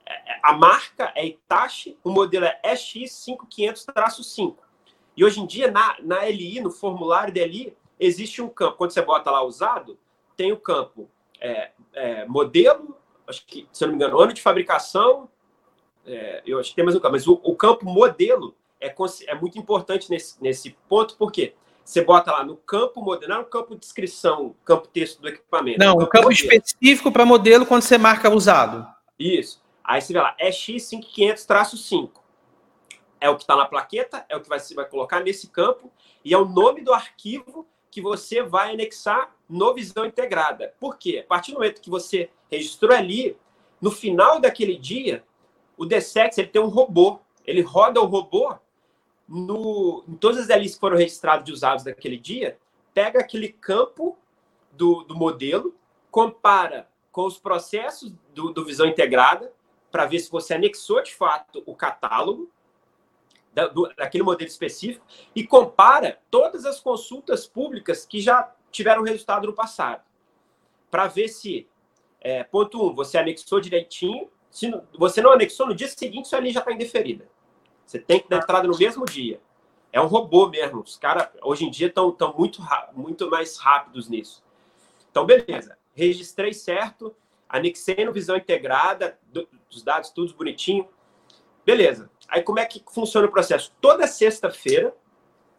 é, 0.03 0.13
é, 0.13 0.39
a 0.41 0.53
marca 0.53 1.11
é 1.15 1.23
Itachi, 1.23 1.95
o 2.03 2.09
modelo 2.09 2.45
é 2.45 2.59
EX5500-5. 2.65 4.55
E 5.15 5.23
hoje 5.23 5.39
em 5.39 5.45
dia, 5.45 5.69
na, 5.69 5.97
na 6.01 6.25
LI, 6.25 6.61
no 6.61 6.71
formulário 6.71 7.31
da 7.31 7.45
LI, 7.45 7.77
existe 7.99 8.41
um 8.41 8.49
campo. 8.49 8.77
Quando 8.77 8.91
você 8.91 9.03
bota 9.03 9.29
lá 9.29 9.43
usado, 9.43 9.99
tem 10.35 10.51
o 10.51 10.57
campo 10.57 11.07
é, 11.39 11.71
é, 11.93 12.25
modelo, 12.25 12.97
acho 13.27 13.45
que, 13.45 13.67
se 13.71 13.83
não 13.83 13.89
me 13.89 13.95
engano, 13.95 14.19
ano 14.19 14.33
de 14.33 14.41
fabricação, 14.41 15.29
é, 16.07 16.41
eu 16.45 16.59
acho 16.59 16.69
que 16.69 16.75
tem 16.75 16.85
mais 16.85 16.95
um 16.95 16.99
campo, 16.99 17.11
mas 17.11 17.27
o, 17.27 17.39
o 17.43 17.55
campo 17.55 17.85
modelo 17.85 18.55
é, 18.79 18.93
é 19.27 19.35
muito 19.35 19.59
importante 19.59 20.09
nesse, 20.09 20.41
nesse 20.41 20.75
ponto, 20.87 21.15
porque 21.17 21.53
você 21.83 22.01
bota 22.01 22.31
lá 22.31 22.43
no 22.43 22.55
campo 22.55 23.01
modelo, 23.01 23.29
não 23.29 23.37
é 23.37 23.39
no 23.39 23.45
campo 23.45 23.75
de 23.75 23.81
descrição, 23.81 24.55
campo 24.63 24.87
texto 24.87 25.21
do 25.21 25.27
equipamento. 25.27 25.79
Não, 25.79 25.91
é 25.99 26.03
o 26.03 26.07
campo, 26.07 26.11
campo 26.11 26.31
específico 26.31 27.11
para 27.11 27.25
modelo 27.25 27.65
quando 27.65 27.81
você 27.81 27.97
marca 27.97 28.33
usado. 28.33 28.87
Isso. 29.19 29.61
Aí 29.83 30.01
você 30.01 30.13
vê 30.13 30.19
lá, 30.19 30.35
é 30.39 30.49
X5500-5. 30.49 32.11
É 33.19 33.29
o 33.29 33.35
que 33.35 33.43
está 33.43 33.55
na 33.55 33.65
plaqueta, 33.65 34.25
é 34.29 34.35
o 34.35 34.41
que 34.41 34.49
você 34.49 34.75
vai 34.75 34.85
colocar 34.85 35.21
nesse 35.21 35.47
campo, 35.47 35.91
e 36.23 36.33
é 36.33 36.37
o 36.37 36.45
nome 36.45 36.81
do 36.81 36.93
arquivo 36.93 37.67
que 37.89 38.01
você 38.01 38.43
vai 38.43 38.73
anexar 38.73 39.33
no 39.49 39.73
Visão 39.73 40.05
Integrada. 40.05 40.73
Por 40.79 40.97
quê? 40.97 41.23
A 41.25 41.27
partir 41.27 41.51
do 41.51 41.55
momento 41.55 41.81
que 41.81 41.89
você 41.89 42.29
registrou 42.51 42.93
ali, 42.93 43.35
no 43.81 43.91
final 43.91 44.39
daquele 44.39 44.77
dia, 44.77 45.23
o 45.77 45.85
DSEX 45.85 46.37
ele 46.37 46.47
tem 46.47 46.61
um 46.61 46.67
robô. 46.67 47.19
Ele 47.45 47.61
roda 47.61 48.01
o 48.01 48.05
robô 48.05 48.57
no, 49.27 50.03
em 50.07 50.15
todas 50.15 50.49
as 50.49 50.57
LIs 50.57 50.73
que 50.73 50.79
foram 50.79 50.97
registrados 50.97 51.47
e 51.47 51.51
usados 51.51 51.85
naquele 51.85 52.17
dia, 52.17 52.57
pega 52.93 53.19
aquele 53.19 53.49
campo 53.49 54.17
do, 54.71 55.03
do 55.03 55.15
modelo, 55.15 55.75
compara 56.09 56.89
com 57.11 57.25
os 57.25 57.37
processos 57.37 58.13
do, 58.33 58.51
do 58.51 58.65
Visão 58.65 58.85
Integrada, 58.85 59.51
para 59.91 60.05
ver 60.05 60.19
se 60.19 60.29
você 60.29 60.53
anexou 60.53 61.01
de 61.01 61.13
fato 61.13 61.63
o 61.65 61.75
catálogo 61.75 62.49
da, 63.53 63.67
do, 63.67 63.91
daquele 63.95 64.23
modelo 64.23 64.49
específico 64.49 65.05
e 65.35 65.45
compara 65.45 66.19
todas 66.29 66.65
as 66.65 66.79
consultas 66.79 67.47
públicas 67.47 68.05
que 68.05 68.19
já 68.19 68.53
tiveram 68.71 69.03
resultado 69.03 69.47
no 69.47 69.53
passado, 69.53 70.03
para 70.91 71.07
ver 71.07 71.29
se, 71.29 71.67
é, 72.21 72.43
ponto 72.43 72.85
um, 72.85 72.93
você 72.93 73.17
anexou 73.17 73.59
direitinho, 73.59 74.29
se 74.49 74.71
você 74.97 75.21
não 75.21 75.31
anexou, 75.31 75.67
no 75.67 75.75
dia 75.75 75.87
seguinte 75.87 76.27
sua 76.27 76.39
linha 76.39 76.53
já 76.53 76.59
está 76.59 76.71
indeferida. 76.71 77.27
Você 77.85 77.99
tem 77.99 78.19
que 78.19 78.29
dar 78.29 78.37
entrada 78.37 78.67
no 78.67 78.77
mesmo 78.77 79.05
dia. 79.05 79.39
É 79.91 80.01
um 80.01 80.07
robô 80.07 80.49
mesmo. 80.49 80.81
Os 80.81 80.97
caras, 80.97 81.29
hoje 81.41 81.65
em 81.65 81.71
dia, 81.71 81.87
estão 81.87 82.11
tão 82.11 82.33
muito, 82.33 82.61
muito 82.93 83.29
mais 83.29 83.57
rápidos 83.57 84.09
nisso. 84.09 84.43
Então, 85.09 85.25
beleza. 85.25 85.77
Registrei 85.93 86.53
certo, 86.53 87.15
anexei 87.47 88.03
no 88.05 88.11
visão 88.11 88.35
integrada, 88.35 89.17
dos 89.31 89.81
dados, 89.81 90.09
tudo 90.09 90.33
bonitinho. 90.33 90.87
Beleza. 91.65 92.09
Aí, 92.27 92.41
como 92.41 92.59
é 92.59 92.65
que 92.65 92.83
funciona 92.91 93.27
o 93.27 93.31
processo? 93.31 93.73
Toda 93.79 94.05
sexta-feira, 94.05 94.93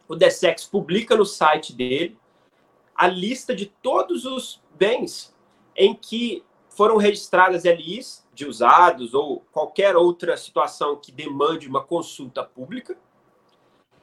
o 0.07 0.15
Dessex 0.15 0.65
publica 0.65 1.17
no 1.17 1.25
site 1.25 1.75
dele 1.75 2.19
a 2.95 3.07
lista 3.07 3.55
de 3.55 3.67
todos 3.67 4.25
os 4.25 4.63
bens 4.77 5.35
em 5.77 5.95
que 5.95 6.45
foram 6.69 6.97
registradas 6.97 7.65
LIs 7.65 8.27
de 8.39 8.47
usados 8.47 9.15
ou 9.15 9.41
qualquer 9.51 9.97
outra 9.97 10.37
situação 10.37 10.95
que 10.95 11.11
demande 11.11 11.67
uma 11.67 11.83
consulta 11.83 12.45
pública. 12.45 12.97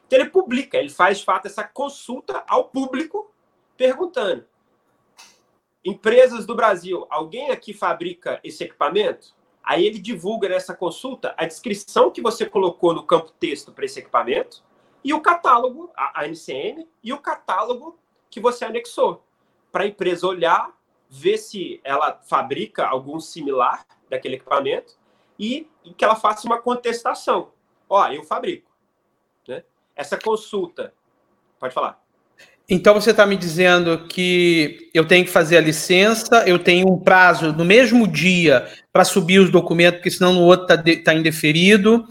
Então, 0.06 0.18
ele 0.18 0.28
publica, 0.28 0.76
ele 0.76 0.90
faz 0.90 1.20
de 1.20 1.24
fato 1.24 1.46
essa 1.46 1.64
consulta 1.64 2.44
ao 2.46 2.64
público, 2.64 3.32
perguntando: 3.78 4.44
empresas 5.82 6.44
do 6.44 6.54
Brasil, 6.54 7.06
alguém 7.08 7.50
aqui 7.50 7.72
fabrica 7.72 8.38
esse 8.44 8.62
equipamento? 8.62 9.34
Aí 9.64 9.86
ele 9.86 9.98
divulga 9.98 10.50
nessa 10.50 10.76
consulta 10.76 11.34
a 11.38 11.46
descrição 11.46 12.10
que 12.10 12.20
você 12.20 12.44
colocou 12.44 12.92
no 12.92 13.04
campo 13.04 13.32
texto 13.40 13.72
para 13.72 13.86
esse 13.86 14.00
equipamento 14.00 14.62
e 15.02 15.14
o 15.14 15.20
catálogo, 15.22 15.90
a 15.96 16.26
NCM, 16.28 16.86
e 17.02 17.12
o 17.12 17.18
catálogo 17.18 17.98
que 18.28 18.38
você 18.38 18.66
anexou, 18.66 19.24
para 19.72 19.84
a 19.84 19.86
empresa 19.86 20.26
olhar 20.26 20.76
ver 21.08 21.38
se 21.38 21.80
ela 21.82 22.20
fabrica 22.22 22.86
algum 22.86 23.18
similar 23.18 23.86
daquele 24.08 24.36
equipamento 24.36 24.94
e, 25.38 25.68
e 25.84 25.92
que 25.92 26.04
ela 26.04 26.16
faça 26.16 26.46
uma 26.46 26.60
contestação. 26.60 27.50
Ó, 27.88 28.06
eu 28.08 28.24
fabrico. 28.24 28.70
Né? 29.46 29.62
Essa 29.94 30.18
consulta. 30.18 30.92
Pode 31.58 31.72
falar. 31.72 32.04
Então 32.68 32.94
você 32.94 33.12
está 33.12 33.24
me 33.24 33.36
dizendo 33.36 34.06
que 34.08 34.90
eu 34.92 35.06
tenho 35.06 35.24
que 35.24 35.30
fazer 35.30 35.56
a 35.56 35.60
licença, 35.60 36.42
eu 36.48 36.58
tenho 36.58 36.88
um 36.88 36.98
prazo 36.98 37.52
no 37.52 37.64
mesmo 37.64 38.08
dia 38.08 38.66
para 38.92 39.04
subir 39.04 39.38
os 39.38 39.50
documentos, 39.50 39.98
porque 39.98 40.10
senão 40.10 40.32
no 40.32 40.42
outro 40.42 40.74
está 40.74 40.82
tá 41.04 41.14
indeferido. 41.14 42.04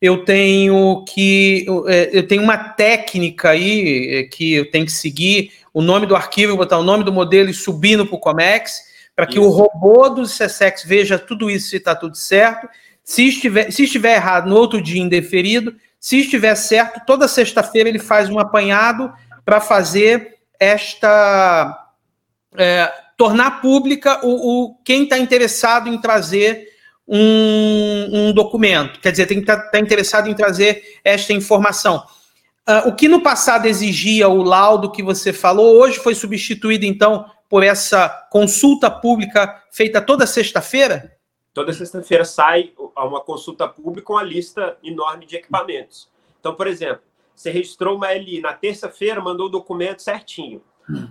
Eu 0.00 0.24
tenho 0.24 1.04
que 1.08 1.64
é, 1.86 2.10
eu 2.12 2.26
tenho 2.26 2.42
uma 2.42 2.58
técnica 2.58 3.50
aí 3.50 4.16
é, 4.16 4.22
que 4.24 4.52
eu 4.52 4.70
tenho 4.70 4.84
que 4.84 4.92
seguir 4.92 5.52
o 5.72 5.80
nome 5.80 6.06
do 6.06 6.14
arquivo, 6.14 6.56
botar 6.56 6.78
o 6.78 6.84
nome 6.84 7.04
do 7.04 7.12
modelo 7.12 7.48
e 7.48 7.54
subindo 7.54 8.04
para 8.04 8.16
o 8.16 8.20
Comex, 8.20 8.91
para 9.14 9.26
que 9.26 9.38
isso. 9.38 9.46
o 9.46 9.50
robô 9.50 10.08
do 10.08 10.22
CSEX 10.22 10.84
veja 10.84 11.18
tudo 11.18 11.50
isso 11.50 11.68
se 11.68 11.76
está 11.76 11.94
tudo 11.94 12.16
certo. 12.16 12.68
Se 13.04 13.28
estiver, 13.28 13.70
se 13.70 13.84
estiver 13.84 14.14
errado, 14.14 14.48
no 14.48 14.56
outro 14.56 14.80
dia 14.80 15.02
indeferido. 15.02 15.74
Se 15.98 16.20
estiver 16.20 16.54
certo, 16.54 17.04
toda 17.06 17.28
sexta-feira 17.28 17.88
ele 17.88 17.98
faz 17.98 18.28
um 18.28 18.38
apanhado 18.38 19.12
para 19.44 19.60
fazer 19.60 20.36
esta. 20.58 21.78
É, 22.56 22.92
tornar 23.16 23.60
pública 23.60 24.20
o, 24.24 24.64
o 24.64 24.74
quem 24.84 25.04
está 25.04 25.16
interessado 25.18 25.88
em 25.88 26.00
trazer 26.00 26.68
um, 27.06 28.08
um, 28.12 28.32
documento. 28.32 29.00
Quer 29.00 29.10
dizer, 29.10 29.26
tem 29.26 29.38
que 29.38 29.44
estar 29.44 29.56
tá, 29.56 29.70
tá 29.70 29.78
interessado 29.78 30.28
em 30.28 30.34
trazer 30.34 31.00
esta 31.04 31.32
informação. 31.32 32.04
Uh, 32.68 32.88
o 32.88 32.94
que 32.94 33.08
no 33.08 33.20
passado 33.20 33.66
exigia 33.66 34.28
o 34.28 34.42
laudo 34.42 34.90
que 34.90 35.02
você 35.02 35.32
falou, 35.32 35.80
hoje 35.80 35.98
foi 35.98 36.14
substituído, 36.14 36.84
então, 36.84 37.26
por 37.52 37.62
essa 37.62 38.08
consulta 38.30 38.90
pública 38.90 39.62
feita 39.70 40.00
toda 40.00 40.26
sexta-feira? 40.26 41.18
Toda 41.52 41.70
sexta-feira 41.74 42.24
sai 42.24 42.72
uma 42.96 43.20
consulta 43.20 43.68
pública 43.68 44.06
com 44.06 44.16
a 44.16 44.22
lista 44.22 44.78
enorme 44.82 45.26
de 45.26 45.36
equipamentos. 45.36 46.08
Então, 46.40 46.54
por 46.54 46.66
exemplo, 46.66 47.02
você 47.34 47.50
registrou 47.50 47.96
uma 47.96 48.10
LI 48.10 48.40
na 48.40 48.54
terça-feira, 48.54 49.20
mandou 49.20 49.48
o 49.48 49.50
documento 49.50 50.00
certinho. 50.00 50.62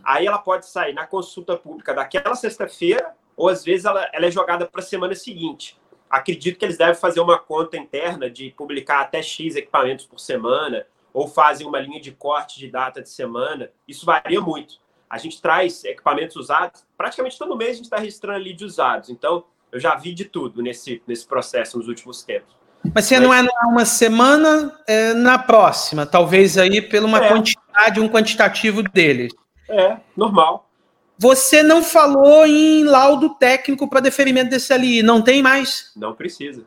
Aí 0.03 0.25
ela 0.25 0.39
pode 0.39 0.65
sair 0.65 0.93
na 0.93 1.05
consulta 1.05 1.55
pública 1.55 1.93
daquela 1.93 2.33
sexta-feira, 2.33 3.13
ou 3.37 3.47
às 3.47 3.63
vezes 3.63 3.85
ela, 3.85 4.09
ela 4.11 4.25
é 4.25 4.31
jogada 4.31 4.65
para 4.65 4.81
a 4.81 4.83
semana 4.83 5.13
seguinte. 5.13 5.79
Acredito 6.09 6.57
que 6.57 6.65
eles 6.65 6.75
devem 6.75 6.95
fazer 6.95 7.19
uma 7.19 7.37
conta 7.37 7.77
interna 7.77 8.31
de 8.31 8.49
publicar 8.57 9.01
até 9.01 9.21
X 9.21 9.55
equipamentos 9.55 10.07
por 10.07 10.19
semana, 10.19 10.87
ou 11.13 11.27
fazem 11.27 11.67
uma 11.67 11.79
linha 11.79 12.01
de 12.01 12.11
corte 12.11 12.57
de 12.57 12.67
data 12.67 12.99
de 12.99 13.09
semana. 13.11 13.69
Isso 13.87 14.07
varia 14.07 14.41
muito. 14.41 14.81
A 15.11 15.17
gente 15.17 15.41
traz 15.41 15.83
equipamentos 15.83 16.37
usados, 16.37 16.85
praticamente 16.97 17.37
todo 17.37 17.57
mês 17.57 17.71
a 17.71 17.73
gente 17.73 17.83
está 17.83 17.97
registrando 17.97 18.37
ali 18.37 18.53
de 18.53 18.63
usados. 18.63 19.09
Então, 19.09 19.43
eu 19.69 19.77
já 19.77 19.93
vi 19.93 20.13
de 20.13 20.23
tudo 20.23 20.61
nesse, 20.61 21.03
nesse 21.05 21.27
processo 21.27 21.77
nos 21.77 21.89
últimos 21.89 22.23
tempos. 22.23 22.55
Mas 22.95 23.05
se 23.05 23.19
Mas... 23.19 23.23
não 23.23 23.33
é 23.33 23.45
uma 23.65 23.83
semana, 23.83 24.73
é 24.87 25.13
na 25.13 25.37
próxima, 25.37 26.05
talvez 26.05 26.57
aí 26.57 26.81
pela 26.81 27.07
uma 27.07 27.23
é. 27.23 27.27
quantidade, 27.27 27.99
um 27.99 28.07
quantitativo 28.07 28.81
deles. 28.83 29.33
É, 29.69 29.97
normal. 30.15 30.69
Você 31.17 31.61
não 31.61 31.83
falou 31.83 32.47
em 32.47 32.85
laudo 32.85 33.35
técnico 33.35 33.89
para 33.89 33.99
deferimento 33.99 34.49
desse 34.49 34.71
ali, 34.71 35.03
não 35.03 35.21
tem 35.21 35.43
mais? 35.43 35.91
Não 35.93 36.13
precisa. 36.13 36.65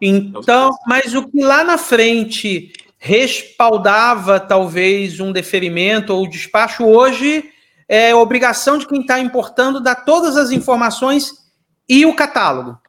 Então, 0.00 0.70
mas 0.86 1.14
o 1.14 1.28
que 1.28 1.42
lá 1.42 1.62
na 1.62 1.76
frente 1.76 2.72
respaldava 3.04 4.40
talvez 4.40 5.20
um 5.20 5.30
deferimento 5.30 6.14
ou 6.14 6.26
despacho, 6.26 6.86
hoje 6.86 7.52
é 7.86 8.14
obrigação 8.14 8.78
de 8.78 8.86
quem 8.86 9.02
está 9.02 9.20
importando 9.20 9.78
dar 9.78 10.06
todas 10.06 10.38
as 10.38 10.50
informações 10.50 11.52
e 11.86 12.06
o 12.06 12.16
catálogo. 12.16 12.80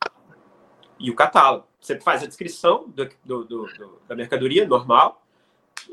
E 0.98 1.12
o 1.12 1.16
catálogo. 1.16 1.68
Você 1.82 2.00
faz 2.00 2.24
a 2.24 2.28
descrição 2.28 2.88
do, 2.88 3.10
do, 3.26 3.44
do, 3.44 4.00
da 4.08 4.16
mercadoria 4.16 4.66
normal, 4.66 5.22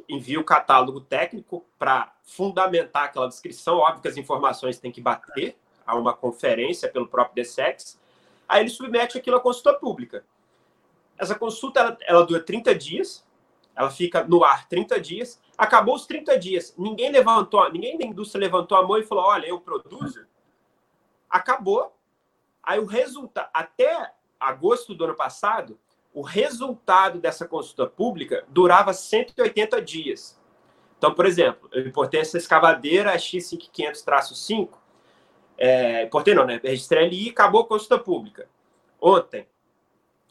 envia 0.09 0.39
o 0.39 0.45
catálogo 0.45 1.01
técnico 1.01 1.67
para 1.77 2.13
fundamentar 2.23 3.07
aquela 3.07 3.27
descrição. 3.27 3.79
Óbvio 3.79 4.03
que 4.03 4.09
as 4.09 4.17
informações 4.17 4.79
têm 4.79 4.93
que 4.93 5.01
bater 5.01 5.57
a 5.85 5.97
uma 5.97 6.15
conferência 6.15 6.89
pelo 6.89 7.09
próprio 7.09 7.43
DSEX. 7.43 8.01
Aí 8.49 8.61
ele 8.63 8.71
submete 8.71 9.19
aquilo 9.19 9.37
à 9.37 9.41
consulta 9.41 9.75
pública. 9.75 10.25
Essa 11.19 11.35
consulta 11.35 11.81
ela, 11.81 11.99
ela 12.07 12.25
dura 12.25 12.41
30 12.41 12.73
dias, 12.77 13.25
ela 13.75 13.91
fica 13.91 14.25
no 14.25 14.45
ar 14.45 14.69
30 14.69 15.01
dias. 15.01 15.41
Acabou 15.57 15.95
os 15.95 16.07
30 16.07 16.39
dias. 16.39 16.75
Ninguém 16.77 17.11
levantou, 17.11 17.71
ninguém 17.71 17.99
da 17.99 18.05
indústria 18.05 18.41
levantou 18.41 18.77
a 18.77 18.87
mão 18.87 18.99
e 18.99 19.05
falou: 19.05 19.25
olha, 19.25 19.47
eu 19.47 19.61
produzo. 19.61 20.27
Acabou. 21.29 21.97
Aí 22.63 22.79
o 22.79 22.85
resultado, 22.85 23.49
até 23.53 24.13
agosto 24.39 24.95
do 24.95 25.05
ano 25.05 25.15
passado, 25.15 25.79
o 26.13 26.23
resultado 26.23 27.19
dessa 27.19 27.49
consulta 27.49 27.87
pública 27.87 28.45
durava 28.49 28.93
180 28.93 29.81
dias. 29.81 30.41
Então, 30.99 31.15
por 31.15 31.27
exemplo, 31.27 31.69
eu 31.73 31.87
importei 31.87 32.21
essa 32.21 32.37
escavadeira 32.37 33.17
X5500-5. 33.17 34.69
É, 35.59 36.05
importei 36.05 36.35
não, 36.35 36.45
né? 36.45 36.61
Registrei 36.63 37.05
ali 37.05 37.27
e 37.27 37.31
acabou 37.31 37.63
a 37.63 37.67
consulta 37.67 37.99
pública. 37.99 38.49
Ontem. 39.01 39.49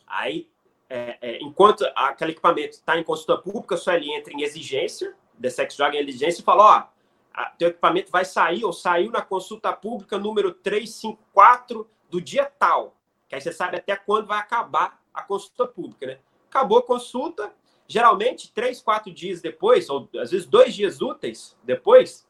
Aí 0.07 0.50
é, 0.93 1.17
é, 1.21 1.41
enquanto 1.41 1.85
aquele 1.95 2.31
equipamento 2.31 2.71
está 2.71 2.97
em 2.99 3.03
consulta 3.03 3.37
pública, 3.37 3.77
só 3.77 3.93
ele 3.93 4.13
entra 4.13 4.33
em 4.33 4.41
exigência, 4.41 5.15
DSEX 5.39 5.75
joga 5.75 5.95
em 5.95 6.01
exigência 6.01 6.41
e 6.41 6.43
fala, 6.43 6.91
ó, 7.33 7.47
teu 7.57 7.69
equipamento 7.69 8.11
vai 8.11 8.25
sair 8.25 8.65
ou 8.65 8.73
saiu 8.73 9.09
na 9.09 9.21
consulta 9.21 9.71
pública 9.71 10.17
número 10.17 10.53
354 10.53 11.89
do 12.09 12.19
dia 12.19 12.43
tal, 12.43 12.97
que 13.29 13.35
aí 13.35 13.39
você 13.39 13.53
sabe 13.53 13.77
até 13.77 13.95
quando 13.95 14.27
vai 14.27 14.39
acabar 14.39 15.01
a 15.13 15.21
consulta 15.21 15.65
pública, 15.65 16.05
né? 16.05 16.19
Acabou 16.49 16.79
a 16.79 16.83
consulta, 16.83 17.53
geralmente 17.87 18.51
três, 18.51 18.81
quatro 18.81 19.13
dias 19.13 19.39
depois, 19.39 19.89
ou 19.89 20.09
às 20.17 20.31
vezes 20.31 20.45
dois 20.45 20.75
dias 20.75 21.01
úteis 21.01 21.57
depois, 21.63 22.27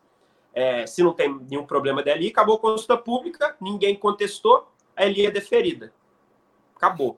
é, 0.53 0.86
se 0.86 1.01
não 1.01 1.13
tem 1.13 1.34
nenhum 1.50 1.65
problema 1.65 2.03
dali, 2.03 2.27
acabou 2.27 2.58
a 2.58 2.60
consulta 2.60 2.96
pública, 2.96 3.56
ninguém 3.60 3.96
contestou, 3.96 4.72
a 4.96 5.03
LI 5.06 5.25
é 5.25 5.32
deferida. 5.32 5.91
Acabou. 6.75 7.18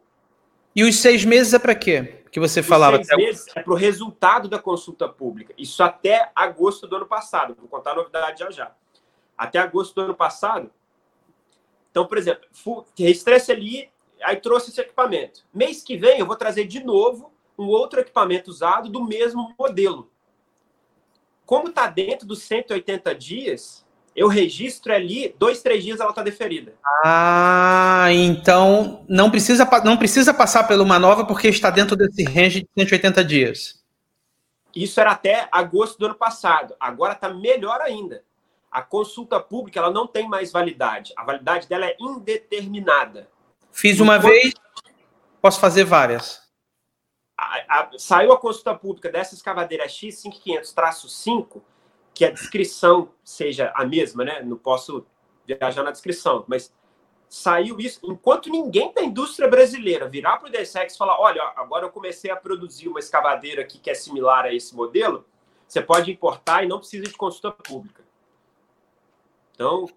E 0.76 0.84
os 0.84 0.98
seis 1.00 1.24
meses 1.24 1.54
é 1.54 1.60
para 1.60 1.76
quê? 1.76 2.24
Que 2.32 2.40
você 2.40 2.64
falava. 2.64 3.00
Os 3.00 3.08
seis 3.08 3.18
meses 3.18 3.48
é 3.56 3.62
para 3.62 3.74
o 3.74 3.76
resultado 3.76 4.48
da 4.48 4.58
consulta 4.58 5.08
pública. 5.08 5.54
Isso 5.58 5.84
até 5.84 6.32
agosto 6.36 6.88
do 6.88 6.96
ano 6.96 7.06
passado. 7.06 7.56
Vou 7.60 7.68
contar 7.68 7.92
a 7.92 7.96
novidade 7.96 8.40
já 8.40 8.50
já. 8.50 8.76
Até 9.38 9.60
agosto 9.60 9.94
do 9.96 10.02
ano 10.02 10.16
passado. 10.16 10.72
Então, 11.92 12.08
por 12.08 12.18
exemplo, 12.18 12.48
registrei 12.98 13.38
esse 13.38 13.52
ali, 13.52 13.92
aí 14.24 14.38
trouxe 14.38 14.72
esse 14.72 14.82
equipamento. 14.82 15.46
Mês 15.54 15.84
que 15.84 15.96
vem 15.96 16.20
eu 16.20 16.26
vou 16.26 16.36
trazer 16.36 16.66
de 16.66 16.84
novo 16.84 17.32
um 17.56 17.68
outro 17.68 18.00
equipamento 18.00 18.50
usado 18.50 18.90
do 18.90 19.04
mesmo 19.04 19.54
modelo. 19.58 20.10
Como 21.46 21.68
está 21.68 21.88
dentro 21.88 22.26
dos 22.26 22.42
180 22.42 23.14
dias, 23.14 23.86
eu 24.16 24.28
registro 24.28 24.94
ali, 24.94 25.36
dois, 25.40 25.62
três 25.62 25.84
dias 25.84 26.00
ela 26.00 26.12
está 26.12 26.22
deferida. 26.22 26.74
Ah, 27.04 28.08
então 28.12 29.04
não 29.10 29.32
precisa, 29.32 29.68
não 29.84 29.98
precisa 29.98 30.34
passar 30.34 30.66
pela 30.66 30.84
uma 30.84 31.00
nova 31.00 31.26
porque 31.26 31.48
está 31.48 31.70
dentro 31.70 31.96
desse 31.96 32.24
range 32.24 32.62
de 32.62 32.70
180 32.78 33.24
dias. 33.24 33.84
Isso 34.76 35.00
era 35.00 35.12
até 35.12 35.48
agosto 35.52 35.98
do 36.00 36.06
ano 36.06 36.16
passado. 36.16 36.76
Agora 36.80 37.14
está 37.14 37.30
melhor 37.30 37.82
ainda. 37.82 38.24
A 38.72 38.82
consulta 38.82 39.40
pública 39.40 39.80
ela 39.80 39.92
não 39.92 40.08
tem 40.08 40.28
mais 40.28 40.52
validade. 40.52 41.14
A 41.16 41.24
validade 41.24 41.68
dela 41.68 41.86
é 41.86 41.96
indeterminada. 42.00 43.30
Fiz 43.72 44.00
uma 44.00 44.18
Enquanto... 44.18 44.32
vez, 44.32 44.54
posso 45.42 45.60
fazer 45.60 45.84
várias. 45.84 46.42
A, 47.38 47.82
a, 47.82 47.90
saiu 47.98 48.32
a 48.32 48.38
consulta 48.38 48.74
pública 48.74 49.12
dessa 49.12 49.36
escavadeira 49.36 49.86
X5500-5, 49.88 51.62
que 52.14 52.26
a 52.26 52.32
descrição 52.32 53.10
seja 53.24 53.72
a 53.76 53.86
mesma, 53.86 54.24
né? 54.24 54.42
Não 54.44 54.58
posso 54.58 55.06
viajar 55.46 55.84
na 55.84 55.92
descrição, 55.92 56.46
mas 56.48 56.74
saiu 57.28 57.80
isso 57.80 58.00
enquanto 58.04 58.50
ninguém 58.50 58.94
da 58.94 59.02
indústria 59.02 59.48
brasileira 59.48 60.08
virar 60.08 60.38
para 60.38 60.50
o 60.50 60.52
DSEX 60.52 60.94
e 60.94 60.98
falar: 60.98 61.20
olha, 61.20 61.42
agora 61.56 61.86
eu 61.86 61.92
comecei 61.92 62.30
a 62.30 62.36
produzir 62.36 62.88
uma 62.88 63.00
escavadeira 63.00 63.62
aqui 63.64 63.80
que 63.80 63.90
é 63.90 63.96
similar 63.96 64.46
a 64.46 64.54
esse 64.54 64.76
modelo, 64.76 65.26
você 65.68 65.82
pode 65.82 66.12
importar 66.12 66.64
e 66.64 66.68
não 66.68 66.78
precisa 66.78 67.06
de 67.06 67.14
consulta 67.14 67.52
pública. 67.52 68.04
Então, 69.56 69.90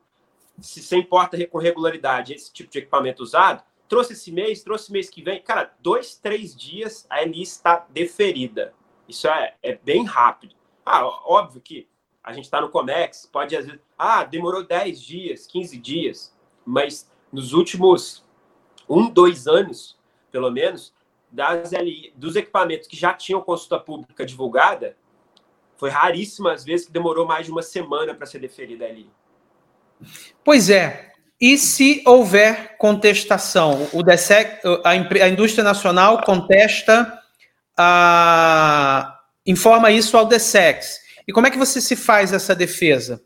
se 0.61 0.83
você 0.83 0.97
importa 0.97 1.45
com 1.47 1.59
regularidade 1.59 2.33
esse 2.33 2.53
tipo 2.53 2.71
de 2.71 2.79
equipamento 2.79 3.23
usado, 3.23 3.63
trouxe 3.87 4.15
esse 4.15 4.33
mês, 4.33 4.63
trouxe 4.63 4.91
mês 4.91 5.11
que 5.11 5.23
vem, 5.23 5.43
cara, 5.43 5.75
dois, 5.81 6.17
três 6.17 6.57
dias 6.57 7.07
a 7.11 7.23
LI 7.23 7.43
está 7.43 7.87
deferida. 7.91 8.75
Isso 9.07 9.29
é, 9.29 9.55
é 9.63 9.75
bem 9.77 10.05
rápido. 10.05 10.55
Ah, 10.85 11.05
óbvio 11.05 11.61
que 11.61 11.89
a 12.27 12.33
gente 12.33 12.45
está 12.45 12.61
no 12.61 12.69
Comex, 12.69 13.29
pode 13.33 13.57
às 13.57 13.65
vezes, 13.65 13.81
ah, 13.97 14.25
demorou 14.25 14.67
10 14.67 15.01
dias, 15.01 15.47
15 15.47 15.79
dias, 15.79 16.37
mas 16.65 17.09
nos 17.33 17.53
últimos 17.53 18.25
um, 18.89 19.09
dois 19.09 19.47
anos, 19.47 19.97
pelo 20.33 20.51
menos, 20.51 20.93
das 21.31 21.71
LI, 21.71 22.13
dos 22.17 22.35
equipamentos 22.35 22.89
que 22.89 22.97
já 22.97 23.15
tinham 23.15 23.41
consulta 23.41 23.79
pública 23.79 24.27
divulgada, 24.27 24.97
foi 25.77 25.89
raríssimas 25.89 26.65
vezes 26.65 26.87
que 26.87 26.93
demorou 26.93 27.27
mais 27.27 27.47
de 27.47 27.53
uma 27.53 27.63
semana 27.63 28.13
para 28.13 28.27
ser 28.27 28.41
deferida 28.41 28.85
ali. 28.87 29.09
Pois 30.43 30.69
é. 30.69 31.13
E 31.41 31.57
se 31.57 32.03
houver 32.07 32.77
contestação, 32.79 33.89
o 33.93 34.03
DSEC, 34.03 34.63
a, 34.83 35.29
indústria 35.29 35.63
nacional 35.63 36.23
contesta, 36.25 37.23
a, 37.77 39.21
informa 39.47 39.91
isso 39.93 40.17
ao 40.17 40.25
DSEX. 40.25 41.06
E 41.27 41.33
como 41.33 41.47
é 41.47 41.51
que 41.51 41.59
você 41.59 41.81
se 41.81 41.97
faz 41.97 42.33
essa 42.33 42.55
defesa? 42.55 43.23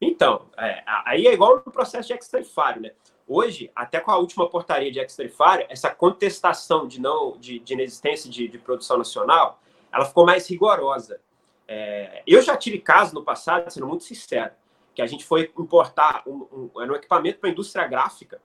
Então, 0.00 0.48
é, 0.56 0.82
aí 1.04 1.26
é 1.26 1.32
igual 1.32 1.62
no 1.64 1.72
processo 1.72 2.08
de 2.08 2.14
extrafário, 2.14 2.80
né? 2.80 2.92
Hoje, 3.26 3.70
até 3.76 4.00
com 4.00 4.10
a 4.10 4.16
última 4.16 4.48
portaria 4.48 4.90
de 4.90 4.98
extrafário, 4.98 5.66
essa 5.68 5.90
contestação 5.90 6.88
de 6.88 7.00
não 7.00 7.36
de, 7.36 7.58
de 7.58 7.74
inexistência 7.74 8.30
de, 8.30 8.48
de, 8.48 8.58
produção 8.58 8.96
nacional, 8.96 9.60
ela 9.92 10.06
ficou 10.06 10.24
mais 10.24 10.48
rigorosa. 10.48 11.20
É, 11.66 12.22
eu 12.26 12.40
já 12.40 12.56
tive 12.56 12.78
casos 12.78 13.12
no 13.12 13.22
passado, 13.22 13.70
sendo 13.70 13.86
muito 13.86 14.04
sincero, 14.04 14.52
que 14.94 15.02
a 15.02 15.06
gente 15.06 15.26
foi 15.26 15.52
importar 15.58 16.22
um, 16.26 16.46
um, 16.50 16.70
um 16.74 16.94
equipamento 16.94 17.38
para 17.38 17.50
a 17.50 17.52
indústria 17.52 17.86
gráfica, 17.86 18.40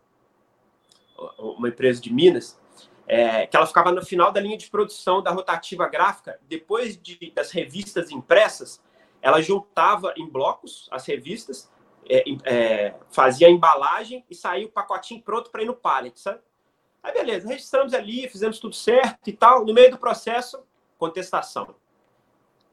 uma 1.37 1.69
empresa 1.69 2.01
de 2.01 2.11
Minas, 2.11 2.59
é, 3.07 3.45
que 3.47 3.55
ela 3.55 3.65
ficava 3.65 3.91
no 3.91 4.05
final 4.05 4.31
da 4.31 4.39
linha 4.39 4.57
de 4.57 4.69
produção 4.69 5.21
da 5.21 5.31
rotativa 5.31 5.87
gráfica. 5.87 6.39
Depois 6.47 6.97
de, 6.97 7.31
das 7.31 7.51
revistas 7.51 8.11
impressas, 8.11 8.81
ela 9.21 9.41
juntava 9.41 10.13
em 10.17 10.27
blocos 10.27 10.87
as 10.91 11.05
revistas, 11.05 11.71
é, 12.09 12.23
é, 12.43 12.95
fazia 13.09 13.47
a 13.47 13.51
embalagem 13.51 14.25
e 14.29 14.35
saía 14.35 14.65
o 14.65 14.69
pacotinho 14.69 15.21
pronto 15.21 15.49
para 15.49 15.63
ir 15.63 15.65
no 15.65 15.75
pallet, 15.75 16.19
sabe? 16.19 16.39
Aí 17.01 17.13
beleza, 17.13 17.47
registramos 17.47 17.93
ali, 17.93 18.29
fizemos 18.29 18.59
tudo 18.59 18.75
certo 18.75 19.27
e 19.27 19.33
tal. 19.33 19.65
No 19.65 19.73
meio 19.73 19.91
do 19.91 19.97
processo, 19.97 20.63
contestação. 20.97 21.75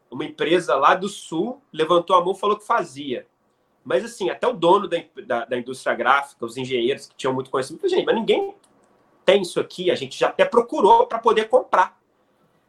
Uma 0.09 0.25
empresa 0.25 0.75
lá 0.77 0.95
do 0.95 1.09
sul 1.09 1.61
levantou 1.73 2.17
a 2.17 2.25
mão 2.25 2.33
e 2.33 2.39
falou 2.39 2.57
que 2.57 2.67
fazia. 2.67 3.27
Mas 3.85 4.05
assim, 4.05 4.31
até 4.31 4.47
o 4.47 4.53
dono 4.53 4.87
da, 4.87 4.99
da, 5.27 5.45
da 5.45 5.59
indústria 5.59 5.95
gráfica, 5.95 6.45
os 6.45 6.57
engenheiros 6.57 7.07
que 7.07 7.17
tinham 7.17 7.33
muito 7.33 7.51
conhecimento, 7.51 7.89
gente, 7.89 8.05
mas 8.05 8.15
ninguém 8.15 8.55
tem 9.31 9.43
isso 9.43 9.61
aqui, 9.61 9.93
a 9.93 9.95
gente 9.95 10.19
já 10.19 10.27
até 10.27 10.45
procurou 10.45 11.07
para 11.07 11.21
poder 11.21 11.49
comprar. 11.49 11.97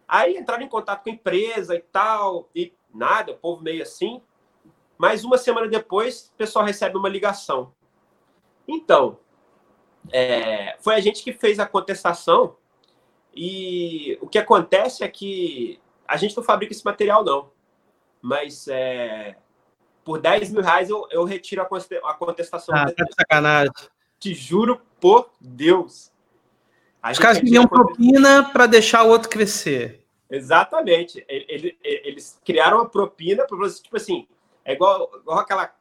Aí 0.08 0.38
entraram 0.38 0.64
em 0.64 0.70
contato 0.70 1.04
com 1.04 1.10
a 1.10 1.14
empresa 1.14 1.74
e 1.74 1.80
tal, 1.80 2.48
e 2.54 2.72
nada, 2.94 3.32
o 3.32 3.38
povo 3.38 3.64
meio 3.64 3.82
assim. 3.82 4.22
Mas 4.96 5.24
uma 5.24 5.40
semana 5.40 5.68
depois, 5.68 6.30
o 6.32 6.38
pessoal 6.38 6.64
recebe 6.64 6.98
uma 6.98 7.10
ligação. 7.10 7.74
Então, 8.68 9.18
é, 10.12 10.78
foi 10.82 10.94
a 10.94 11.00
gente 11.00 11.24
que 11.24 11.34
fez 11.34 11.60
a 11.60 11.66
contestação 11.66 12.56
e 13.34 14.20
o 14.22 14.28
que 14.28 14.38
acontece 14.38 15.04
é 15.04 15.08
que 15.08 15.80
a 16.08 16.16
gente 16.16 16.38
não 16.38 16.44
fabrica 16.44 16.74
esse 16.74 16.86
material, 16.86 17.24
não. 17.24 17.50
Mas 18.22 18.68
é, 18.68 19.36
por 20.04 20.22
10 20.22 20.52
mil 20.52 20.62
reais 20.62 20.92
eu, 20.92 21.08
eu 21.10 21.24
retiro 21.24 21.64
a 21.64 22.14
contestação. 22.14 22.76
Ah, 22.76 22.86
tá 22.92 23.04
de 23.04 23.16
sacanagem. 23.16 23.74
Te 24.20 24.36
juro 24.36 24.80
por 25.00 25.32
Deus. 25.42 26.11
Os 27.10 27.18
caras 27.18 27.40
queriam 27.40 27.68
propina 27.68 28.44
para 28.52 28.68
deixar 28.68 29.04
o 29.04 29.10
outro 29.10 29.30
crescer. 29.30 30.06
Exatamente. 30.30 31.26
Eles 31.28 32.40
criaram 32.46 32.78
uma 32.78 32.90
propina 32.90 33.46
para 33.46 33.58
você, 33.58 33.82
tipo 33.82 33.98
assim, 33.98 34.28
é 34.64 34.74
igual, 34.74 35.10
igual 35.20 35.40
aquela 35.40 35.74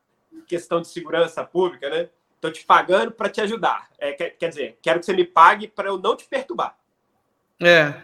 questão 0.46 0.80
de 0.80 0.88
segurança 0.88 1.44
pública, 1.44 1.90
né? 1.90 2.08
Estou 2.34 2.50
te 2.50 2.64
pagando 2.64 3.12
para 3.12 3.28
te 3.28 3.40
ajudar. 3.42 3.90
É, 3.98 4.12
quer, 4.12 4.30
quer 4.30 4.48
dizer, 4.48 4.78
quero 4.80 4.98
que 4.98 5.06
você 5.06 5.12
me 5.12 5.24
pague 5.24 5.68
para 5.68 5.88
eu 5.88 5.98
não 5.98 6.16
te 6.16 6.24
perturbar. 6.24 6.76
É. 7.62 8.02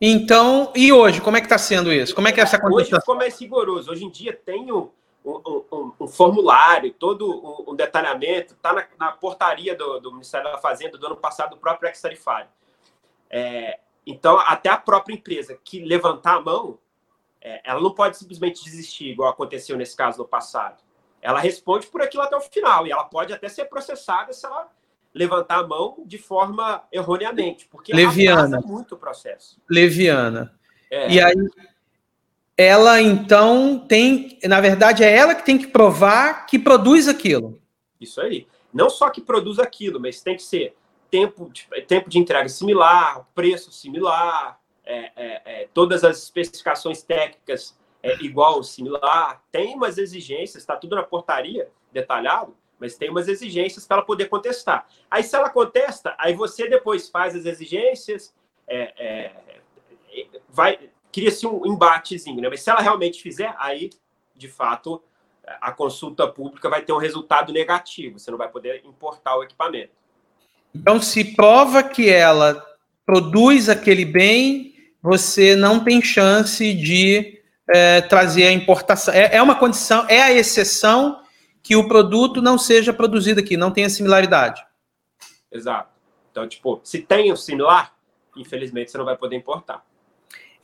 Então, 0.00 0.72
e 0.76 0.92
hoje, 0.92 1.20
como 1.20 1.36
é 1.36 1.40
que 1.40 1.46
está 1.46 1.58
sendo 1.58 1.92
isso? 1.92 2.14
Como 2.14 2.28
é 2.28 2.32
que 2.32 2.38
é 2.38 2.42
essa 2.42 2.58
condição? 2.58 2.96
Hoje 2.96 3.00
ficou 3.00 3.16
mais 3.16 3.40
rigoroso. 3.40 3.90
Hoje 3.90 4.04
em 4.04 4.10
dia 4.10 4.32
tem 4.32 4.70
um, 5.24 5.92
um, 6.00 6.06
formulário, 6.06 6.92
todo 6.92 7.64
um, 7.66 7.74
detalhamento, 7.74 8.52
está 8.54 8.72
na, 8.72 8.86
na, 8.98 9.12
portaria 9.12 9.74
do, 9.74 9.98
do, 9.98 10.12
Ministério 10.12 10.50
da 10.50 10.58
Fazenda 10.58 10.98
do 10.98 11.06
ano 11.06 11.16
passado, 11.16 11.50
do 11.50 11.56
próprio 11.56 11.88
ex-tarifário. 11.88 12.48
É, 13.30 13.80
então, 14.06 14.38
até 14.40 14.68
a 14.68 14.76
própria 14.76 15.14
empresa 15.14 15.58
que 15.64 15.82
levantar 15.82 16.36
a 16.36 16.40
mão, 16.40 16.78
é, 17.40 17.60
ela 17.64 17.80
não 17.80 17.94
pode 17.94 18.18
simplesmente 18.18 18.62
desistir, 18.62 19.08
igual 19.08 19.30
aconteceu 19.30 19.76
nesse 19.76 19.96
caso 19.96 20.18
no 20.18 20.28
passado. 20.28 20.82
Ela 21.22 21.40
responde 21.40 21.86
por 21.86 22.02
aquilo 22.02 22.22
até 22.22 22.36
o 22.36 22.40
final, 22.40 22.86
e 22.86 22.92
ela 22.92 23.04
pode 23.04 23.32
até 23.32 23.48
ser 23.48 23.64
processada 23.64 24.32
se 24.34 24.44
ela 24.44 24.68
levantar 25.14 25.60
a 25.60 25.66
mão 25.66 26.02
de 26.04 26.18
forma 26.18 26.84
erroneamente, 26.92 27.66
porque 27.68 27.94
Leviana. 27.94 28.60
muito 28.60 28.94
o 28.94 28.98
processo. 28.98 29.58
Leviana. 29.70 30.54
É. 30.90 31.08
E 31.10 31.20
aí, 31.20 31.34
ela 32.56 33.00
então 33.00 33.78
tem, 33.78 34.38
na 34.44 34.60
verdade, 34.60 35.02
é 35.02 35.14
ela 35.14 35.34
que 35.34 35.44
tem 35.44 35.58
que 35.58 35.66
provar 35.66 36.46
que 36.46 36.58
produz 36.58 37.08
aquilo. 37.08 37.60
Isso 38.00 38.20
aí. 38.20 38.46
Não 38.72 38.88
só 38.88 39.10
que 39.10 39.20
produz 39.20 39.58
aquilo, 39.58 40.00
mas 40.00 40.20
tem 40.20 40.36
que 40.36 40.42
ser 40.42 40.74
tempo 41.10 41.48
de, 41.50 41.66
tempo 41.86 42.08
de 42.08 42.18
entrega 42.18 42.48
similar, 42.48 43.26
preço 43.34 43.72
similar, 43.72 44.60
é, 44.84 45.12
é, 45.16 45.42
é, 45.44 45.68
todas 45.72 46.04
as 46.04 46.22
especificações 46.22 47.02
técnicas 47.02 47.76
é, 48.02 48.16
igual, 48.22 48.62
similar. 48.62 49.42
Tem 49.50 49.74
umas 49.74 49.96
exigências, 49.98 50.62
está 50.62 50.76
tudo 50.76 50.96
na 50.96 51.02
portaria 51.02 51.68
detalhado, 51.92 52.54
mas 52.78 52.96
tem 52.96 53.10
umas 53.10 53.28
exigências 53.28 53.86
para 53.86 53.98
ela 53.98 54.06
poder 54.06 54.28
contestar. 54.28 54.86
Aí, 55.10 55.22
se 55.22 55.34
ela 55.34 55.48
contesta, 55.48 56.14
aí 56.18 56.34
você 56.34 56.68
depois 56.68 57.08
faz 57.08 57.34
as 57.34 57.46
exigências, 57.46 58.34
é, 58.66 58.92
é, 58.98 59.32
vai 60.48 60.90
cria-se 61.14 61.46
um 61.46 61.64
embatezinho, 61.64 62.40
né? 62.40 62.48
Mas 62.48 62.60
se 62.62 62.68
ela 62.68 62.80
realmente 62.80 63.22
fizer, 63.22 63.54
aí, 63.56 63.90
de 64.34 64.48
fato, 64.48 65.00
a 65.60 65.70
consulta 65.70 66.26
pública 66.26 66.68
vai 66.68 66.82
ter 66.82 66.92
um 66.92 66.98
resultado 66.98 67.52
negativo, 67.52 68.18
você 68.18 68.32
não 68.32 68.38
vai 68.38 68.48
poder 68.48 68.82
importar 68.84 69.36
o 69.36 69.44
equipamento. 69.44 69.92
Então, 70.74 71.00
se 71.00 71.36
prova 71.36 71.84
que 71.84 72.10
ela 72.10 72.60
produz 73.06 73.68
aquele 73.68 74.04
bem, 74.04 74.74
você 75.00 75.54
não 75.54 75.84
tem 75.84 76.02
chance 76.02 76.74
de 76.74 77.40
é, 77.72 78.00
trazer 78.00 78.48
a 78.48 78.52
importação. 78.52 79.14
É, 79.14 79.36
é, 79.36 79.42
uma 79.42 79.54
condição, 79.54 80.04
é 80.08 80.20
a 80.20 80.32
exceção 80.32 81.22
que 81.62 81.76
o 81.76 81.86
produto 81.86 82.42
não 82.42 82.58
seja 82.58 82.92
produzido 82.92 83.38
aqui, 83.38 83.56
não 83.56 83.70
tenha 83.70 83.88
similaridade. 83.88 84.66
Exato. 85.52 85.90
Então, 86.32 86.48
tipo, 86.48 86.80
se 86.82 87.02
tem 87.02 87.30
o 87.30 87.36
similar, 87.36 87.94
infelizmente 88.36 88.90
você 88.90 88.98
não 88.98 89.04
vai 89.04 89.16
poder 89.16 89.36
importar. 89.36 89.84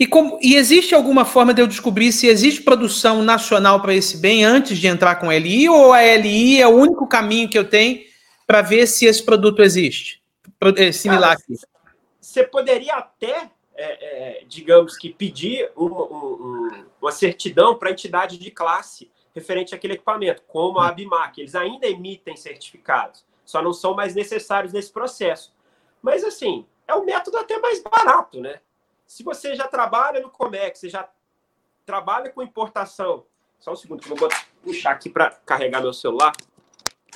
E, 0.00 0.06
como, 0.06 0.38
e 0.40 0.56
existe 0.56 0.94
alguma 0.94 1.26
forma 1.26 1.52
de 1.52 1.60
eu 1.60 1.66
descobrir 1.66 2.10
se 2.10 2.26
existe 2.26 2.62
produção 2.62 3.22
nacional 3.22 3.82
para 3.82 3.94
esse 3.94 4.16
bem 4.16 4.42
antes 4.42 4.78
de 4.78 4.86
entrar 4.86 5.16
com 5.16 5.28
a 5.28 5.36
LI, 5.36 5.68
ou 5.68 5.92
a 5.92 6.02
LI 6.02 6.58
é 6.58 6.66
o 6.66 6.70
único 6.70 7.06
caminho 7.06 7.50
que 7.50 7.58
eu 7.58 7.68
tenho 7.68 8.00
para 8.46 8.62
ver 8.62 8.86
se 8.86 9.04
esse 9.04 9.22
produto 9.22 9.60
existe? 9.60 10.22
É 10.78 10.90
similar 10.90 11.32
aqui. 11.32 11.54
Você 12.18 12.42
poderia 12.42 12.94
até, 12.94 13.50
é, 13.76 14.38
é, 14.40 14.44
digamos 14.48 14.96
que, 14.96 15.12
pedir 15.12 15.70
uma, 15.76 16.04
um, 16.04 16.84
uma 16.98 17.12
certidão 17.12 17.76
para 17.76 17.90
a 17.90 17.92
entidade 17.92 18.38
de 18.38 18.50
classe 18.50 19.10
referente 19.34 19.74
àquele 19.74 19.94
equipamento, 19.94 20.42
como 20.48 20.78
a 20.78 20.88
Abimac. 20.88 21.38
Eles 21.38 21.54
ainda 21.54 21.86
emitem 21.86 22.36
certificados, 22.36 23.22
só 23.44 23.60
não 23.60 23.74
são 23.74 23.92
mais 23.92 24.14
necessários 24.14 24.72
nesse 24.72 24.90
processo. 24.90 25.52
Mas, 26.00 26.24
assim, 26.24 26.64
é 26.88 26.94
um 26.94 27.04
método 27.04 27.36
até 27.36 27.58
mais 27.58 27.82
barato, 27.82 28.40
né? 28.40 28.60
Se 29.10 29.24
você 29.24 29.56
já 29.56 29.66
trabalha 29.66 30.20
no 30.20 30.30
Comex, 30.30 30.78
você 30.78 30.88
já 30.88 31.10
trabalha 31.84 32.30
com 32.30 32.40
importação. 32.44 33.26
Só 33.58 33.72
um 33.72 33.76
segundo, 33.76 34.00
que 34.00 34.08
eu 34.08 34.14
vou 34.14 34.28
puxar 34.62 34.92
aqui 34.92 35.10
para 35.10 35.32
carregar 35.44 35.80
meu 35.80 35.92
celular. 35.92 36.30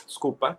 Desculpa. 0.05 0.59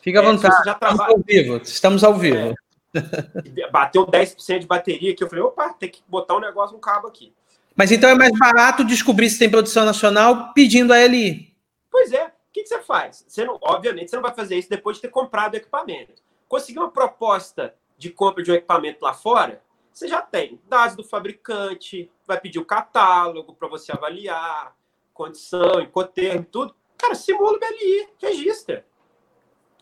Fica 0.00 0.20
à 0.20 0.22
é, 0.22 0.26
vontade. 0.26 0.62
Trabalha... 0.62 0.92
Estamos 0.92 1.10
ao 1.10 1.18
vivo. 1.18 1.56
Estamos 1.56 2.04
ao 2.04 2.14
vivo. 2.14 2.54
É, 2.94 3.70
bateu 3.72 4.06
10% 4.06 4.60
de 4.60 4.66
bateria 4.68 5.12
aqui. 5.12 5.24
Eu 5.24 5.28
falei, 5.28 5.42
opa, 5.42 5.72
tem 5.72 5.90
que 5.90 6.00
botar 6.06 6.36
um 6.36 6.40
negócio 6.40 6.76
no 6.76 6.80
cabo 6.80 7.08
aqui. 7.08 7.34
Mas 7.74 7.90
então 7.90 8.08
é 8.08 8.14
mais 8.14 8.38
barato 8.38 8.84
descobrir 8.84 9.28
se 9.30 9.38
tem 9.40 9.50
produção 9.50 9.84
nacional 9.84 10.52
pedindo 10.52 10.92
a 10.92 11.04
LI. 11.04 11.56
Pois 11.90 12.12
é. 12.12 12.26
O 12.26 12.32
que, 12.52 12.62
que 12.62 12.68
você 12.68 12.78
faz? 12.82 13.24
Você 13.26 13.44
não, 13.44 13.58
obviamente, 13.62 14.10
você 14.10 14.16
não 14.16 14.22
vai 14.22 14.32
fazer 14.32 14.56
isso 14.56 14.70
depois 14.70 14.98
de 14.98 15.02
ter 15.02 15.08
comprado 15.08 15.54
o 15.54 15.56
equipamento. 15.56 16.22
Conseguir 16.48 16.78
uma 16.78 16.92
proposta 16.92 17.74
de 17.98 18.10
compra 18.10 18.44
de 18.44 18.52
um 18.52 18.54
equipamento 18.54 19.04
lá 19.04 19.12
fora, 19.12 19.60
você 19.98 20.06
já 20.06 20.22
tem 20.22 20.60
dados 20.68 20.94
do 20.94 21.02
fabricante, 21.02 22.10
vai 22.24 22.40
pedir 22.40 22.60
o 22.60 22.64
catálogo 22.64 23.52
para 23.52 23.66
você 23.66 23.90
avaliar, 23.90 24.76
condição, 25.12 25.80
incoterm, 25.80 26.44
tudo. 26.44 26.74
Cara, 26.96 27.16
simula 27.16 27.56
o 27.56 27.58
BLI, 27.58 28.08
registra. 28.22 28.86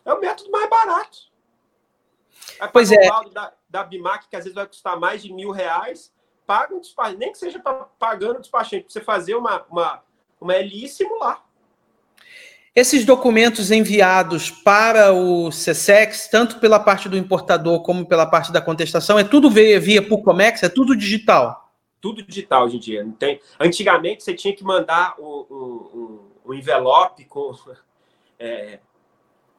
É 0.03 0.11
o 0.11 0.19
método 0.19 0.49
mais 0.49 0.67
barato. 0.67 1.31
Vai 2.57 2.71
pois 2.71 2.91
é. 2.91 3.07
O 3.25 3.29
da, 3.29 3.53
da 3.69 3.83
Bimac, 3.83 4.27
que 4.27 4.35
às 4.35 4.45
vezes 4.45 4.55
vai 4.55 4.65
custar 4.65 4.99
mais 4.99 5.21
de 5.21 5.31
mil 5.31 5.51
reais, 5.51 6.11
paga 6.47 6.73
um 6.73 6.79
despachante, 6.79 7.17
nem 7.17 7.31
que 7.31 7.37
seja 7.37 7.61
pagando 7.99 8.37
o 8.37 8.41
despachante, 8.41 8.85
para 8.85 8.93
você 8.93 9.01
fazer 9.01 9.35
uma, 9.35 9.63
uma, 9.69 10.03
uma 10.41 10.57
LI 10.57 10.85
e 10.85 10.89
simular. 10.89 11.46
Esses 12.77 13.03
documentos 13.03 13.71
enviados 13.71 14.51
para 14.51 15.11
o 15.11 15.49
CSEX, 15.49 16.27
tanto 16.27 16.59
pela 16.59 16.79
parte 16.79 17.09
do 17.09 17.17
importador 17.17 17.81
como 17.81 18.05
pela 18.05 18.23
parte 18.23 18.51
da 18.51 18.61
contestação, 18.61 19.17
é 19.17 19.23
tudo 19.23 19.49
via, 19.49 19.79
via 19.79 19.99
por 19.99 20.21
Comex, 20.21 20.61
é 20.61 20.69
tudo 20.69 20.95
digital? 20.95 21.73
Tudo 21.99 22.21
digital 22.21 22.65
hoje 22.65 22.77
em 22.77 22.79
dia. 22.79 23.03
Não 23.03 23.13
tem... 23.13 23.41
Antigamente 23.59 24.23
você 24.23 24.35
tinha 24.35 24.55
que 24.55 24.63
mandar 24.63 25.15
um, 25.19 26.53
envelope 26.53 27.25
com, 27.25 27.51
é, 28.37 28.77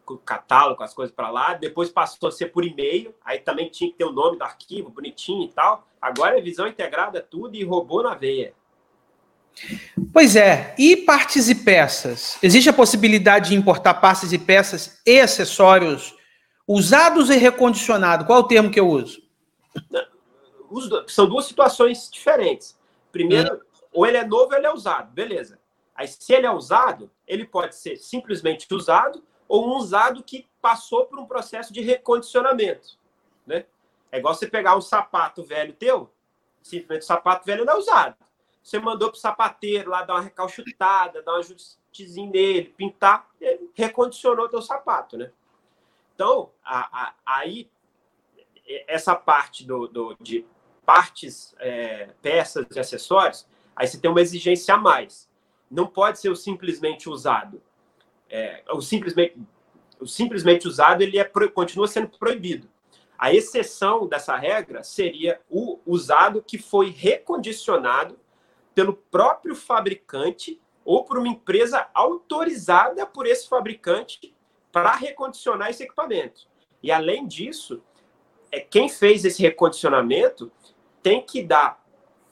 com 0.04 0.14
o 0.14 0.18
catálogo, 0.18 0.80
as 0.84 0.94
coisas 0.94 1.12
para 1.12 1.28
lá, 1.28 1.54
depois 1.54 1.90
passou 1.90 2.28
a 2.28 2.30
ser 2.30 2.52
por 2.52 2.64
e-mail, 2.64 3.12
aí 3.24 3.40
também 3.40 3.68
tinha 3.68 3.90
que 3.90 3.96
ter 3.96 4.04
o 4.04 4.12
nome 4.12 4.38
do 4.38 4.44
arquivo 4.44 4.90
bonitinho 4.90 5.42
e 5.42 5.48
tal. 5.48 5.88
Agora 6.00 6.38
é 6.38 6.40
visão 6.40 6.68
integrada 6.68 7.20
tudo 7.20 7.56
e 7.56 7.64
robô 7.64 8.00
na 8.00 8.14
veia. 8.14 8.54
Pois 10.12 10.36
é, 10.36 10.74
e 10.78 10.96
partes 10.96 11.48
e 11.48 11.54
peças? 11.54 12.38
Existe 12.42 12.68
a 12.68 12.72
possibilidade 12.72 13.50
de 13.50 13.56
importar 13.56 13.94
partes 13.94 14.32
e 14.32 14.38
peças 14.38 15.00
e 15.04 15.20
acessórios 15.20 16.16
usados 16.66 17.30
e 17.30 17.36
recondicionados? 17.36 18.26
Qual 18.26 18.38
é 18.38 18.42
o 18.42 18.46
termo 18.46 18.70
que 18.70 18.80
eu 18.80 18.88
uso? 18.88 19.22
São 21.06 21.28
duas 21.28 21.46
situações 21.46 22.10
diferentes. 22.10 22.78
Primeiro, 23.10 23.54
hum. 23.54 23.60
ou 23.92 24.06
ele 24.06 24.18
é 24.18 24.24
novo 24.24 24.52
ou 24.52 24.54
ele 24.54 24.66
é 24.66 24.72
usado, 24.72 25.12
beleza. 25.12 25.58
Aí, 25.94 26.06
se 26.06 26.32
ele 26.32 26.46
é 26.46 26.50
usado, 26.50 27.10
ele 27.26 27.44
pode 27.44 27.74
ser 27.74 27.96
simplesmente 27.96 28.66
usado 28.72 29.22
ou 29.48 29.66
um 29.66 29.76
usado 29.76 30.22
que 30.22 30.46
passou 30.60 31.06
por 31.06 31.18
um 31.18 31.26
processo 31.26 31.72
de 31.72 31.80
recondicionamento. 31.80 32.98
Né? 33.46 33.64
É 34.12 34.18
igual 34.18 34.34
você 34.34 34.46
pegar 34.46 34.76
um 34.76 34.80
sapato 34.80 35.42
velho 35.42 35.72
teu, 35.72 36.12
simplesmente 36.62 37.02
o 37.02 37.06
sapato 37.06 37.46
velho 37.46 37.64
não 37.64 37.74
é 37.74 37.76
usado 37.76 38.14
você 38.68 38.78
mandou 38.78 39.08
para 39.08 39.16
o 39.16 39.20
sapateiro 39.20 39.90
lá 39.90 40.02
dar 40.02 40.16
uma 40.16 40.20
recalchutada, 40.20 41.22
dar 41.22 41.32
um 41.32 41.38
ajustezinho 41.38 42.30
nele, 42.30 42.74
pintar, 42.76 43.26
ele 43.40 43.70
recondicionou 43.74 44.46
teu 44.46 44.60
sapato, 44.60 45.16
né? 45.16 45.32
Então, 46.14 46.50
a, 46.62 47.04
a, 47.04 47.14
aí, 47.24 47.70
essa 48.86 49.14
parte 49.14 49.66
do, 49.66 49.86
do 49.86 50.16
de 50.20 50.44
partes, 50.84 51.54
é, 51.58 52.10
peças 52.20 52.66
e 52.76 52.78
acessórios, 52.78 53.46
aí 53.74 53.86
você 53.86 53.98
tem 53.98 54.10
uma 54.10 54.20
exigência 54.20 54.74
a 54.74 54.76
mais. 54.76 55.30
Não 55.70 55.86
pode 55.86 56.18
ser 56.18 56.28
o 56.28 56.36
simplesmente 56.36 57.08
usado. 57.08 57.62
É, 58.28 58.62
o, 58.70 58.82
simplesmente, 58.82 59.38
o 59.98 60.06
simplesmente 60.06 60.68
usado 60.68 61.00
ele 61.00 61.18
é, 61.18 61.24
continua 61.24 61.88
sendo 61.88 62.08
proibido. 62.18 62.68
A 63.16 63.32
exceção 63.32 64.06
dessa 64.06 64.36
regra 64.36 64.82
seria 64.82 65.40
o 65.48 65.80
usado 65.86 66.42
que 66.42 66.58
foi 66.58 66.90
recondicionado 66.90 68.18
pelo 68.78 68.94
próprio 68.94 69.56
fabricante 69.56 70.60
ou 70.84 71.02
por 71.02 71.18
uma 71.18 71.26
empresa 71.26 71.88
autorizada 71.92 73.04
por 73.04 73.26
esse 73.26 73.48
fabricante 73.48 74.32
para 74.70 74.94
recondicionar 74.94 75.68
esse 75.68 75.82
equipamento. 75.82 76.42
E 76.80 76.92
além 76.92 77.26
disso, 77.26 77.82
é 78.52 78.60
quem 78.60 78.88
fez 78.88 79.24
esse 79.24 79.42
recondicionamento 79.42 80.52
tem 81.02 81.20
que 81.20 81.42
dar 81.42 81.84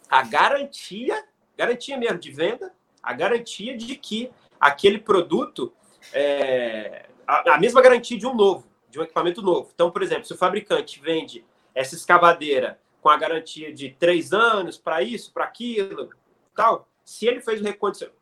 a 0.09 0.23
garantia, 0.23 1.21
garantia 1.57 1.99
mesmo 1.99 2.21
de 2.21 2.31
venda, 2.31 2.73
a 3.03 3.13
garantia 3.13 3.77
de 3.77 3.97
que 3.97 4.31
aquele 4.61 5.01
produto 5.01 5.73
é 6.13 7.07
a, 7.27 7.55
a 7.55 7.59
mesma 7.59 7.83
garantia 7.83 8.17
de 8.17 8.25
um 8.25 8.37
novo, 8.37 8.69
de 8.89 9.01
um 9.01 9.03
equipamento 9.03 9.43
novo. 9.43 9.73
Então, 9.75 9.91
por 9.91 10.01
exemplo, 10.01 10.27
se 10.27 10.33
o 10.33 10.39
fabricante 10.39 11.01
vende 11.01 11.45
essa 11.75 11.97
escavadeira 11.97 12.79
com 13.01 13.09
a 13.09 13.17
garantia 13.17 13.75
de 13.75 13.91
três 13.91 14.33
anos 14.33 14.79
para 14.79 15.03
isso, 15.03 15.33
para 15.33 15.43
aquilo, 15.43 16.09
tal, 16.57 16.89
se 17.05 17.27
ele 17.27 17.41
fez 17.41 17.61
o 17.61 17.65
recondicionamento, 17.65 18.21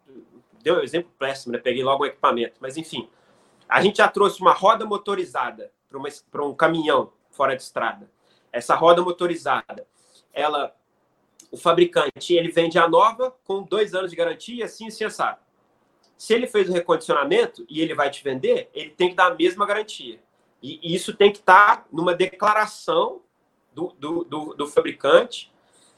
deu 0.62 0.76
um 0.76 0.80
exemplo 0.80 1.10
péssimo, 1.18 1.52
né? 1.52 1.58
Peguei 1.58 1.82
logo 1.82 2.02
o 2.02 2.06
equipamento, 2.06 2.56
mas 2.60 2.76
enfim, 2.76 3.08
a 3.68 3.80
gente 3.80 3.98
já 3.98 4.08
trouxe 4.08 4.40
uma 4.40 4.52
roda 4.52 4.84
motorizada 4.84 5.72
para 6.30 6.44
um 6.44 6.54
caminhão 6.54 7.12
fora 7.30 7.56
de 7.56 7.62
estrada. 7.62 8.10
Essa 8.52 8.74
roda 8.74 9.02
motorizada, 9.02 9.86
ela, 10.32 10.74
o 11.50 11.56
fabricante, 11.56 12.34
ele 12.34 12.50
vende 12.50 12.78
a 12.78 12.88
nova 12.88 13.34
com 13.44 13.62
dois 13.62 13.94
anos 13.94 14.10
de 14.10 14.16
garantia, 14.16 14.64
assim, 14.64 14.88
assim, 14.88 15.04
assado. 15.04 15.38
Se 16.16 16.32
ele 16.32 16.46
fez 16.46 16.68
o 16.68 16.72
recondicionamento 16.72 17.64
e 17.68 17.80
ele 17.80 17.94
vai 17.94 18.10
te 18.10 18.22
vender, 18.22 18.70
ele 18.72 18.90
tem 18.90 19.10
que 19.10 19.16
dar 19.16 19.32
a 19.32 19.34
mesma 19.34 19.66
garantia. 19.66 20.20
E 20.62 20.94
isso 20.94 21.14
tem 21.14 21.30
que 21.30 21.38
estar 21.38 21.86
numa 21.92 22.14
declaração 22.14 23.20
do, 23.74 23.92
do, 23.98 24.24
do, 24.24 24.54
do 24.54 24.66
fabricante 24.66 25.52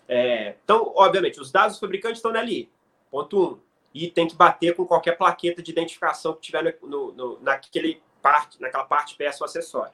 é, 0.08 0.56
então, 0.62 0.92
obviamente, 0.94 1.40
os 1.40 1.50
dados 1.50 1.76
do 1.76 1.80
fabricante 1.80 2.16
estão 2.16 2.34
ali, 2.34 2.70
ponto 3.10 3.42
um. 3.42 3.66
E 3.92 4.10
tem 4.10 4.28
que 4.28 4.36
bater 4.36 4.74
com 4.76 4.84
qualquer 4.84 5.16
plaqueta 5.16 5.62
de 5.62 5.70
identificação 5.70 6.34
que 6.34 6.42
tiver 6.42 6.76
no, 6.82 7.12
no, 7.12 7.40
naquele 7.40 8.02
parte, 8.20 8.60
naquela 8.60 8.84
parte 8.84 9.16
peça 9.16 9.42
ou 9.42 9.46
acessório. 9.46 9.92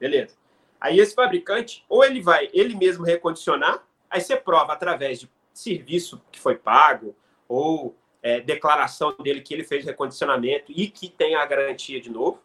Beleza. 0.00 0.36
Aí 0.80 0.98
esse 0.98 1.14
fabricante, 1.14 1.84
ou 1.88 2.02
ele 2.02 2.22
vai 2.22 2.48
ele 2.54 2.74
mesmo 2.74 3.04
recondicionar, 3.04 3.86
aí 4.08 4.20
você 4.20 4.36
prova 4.36 4.72
através 4.72 5.20
de 5.20 5.30
serviço 5.52 6.22
que 6.32 6.40
foi 6.40 6.56
pago, 6.56 7.14
ou 7.46 7.94
é, 8.22 8.40
declaração 8.40 9.14
dele 9.22 9.42
que 9.42 9.52
ele 9.52 9.64
fez 9.64 9.84
recondicionamento 9.84 10.72
e 10.72 10.88
que 10.88 11.08
tem 11.08 11.34
a 11.34 11.44
garantia 11.44 12.00
de 12.00 12.10
novo. 12.10 12.42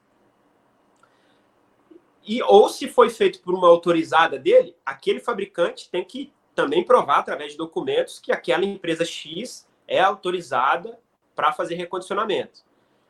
E, 2.22 2.44
ou 2.44 2.68
se 2.68 2.88
foi 2.90 3.10
feito 3.10 3.42
por 3.42 3.56
uma 3.56 3.68
autorizada 3.68 4.38
dele, 4.38 4.76
aquele 4.86 5.22
fabricante 5.22 5.90
tem 5.90 6.04
que 6.04 6.34
também 6.60 6.84
provar 6.84 7.20
através 7.20 7.54
de 7.54 7.58
documentos 7.58 8.20
que 8.20 8.34
aquela 8.34 8.66
empresa 8.66 9.06
X 9.06 9.66
é 9.88 10.02
autorizada 10.02 11.00
para 11.34 11.54
fazer 11.54 11.76
recondicionamento. 11.76 12.66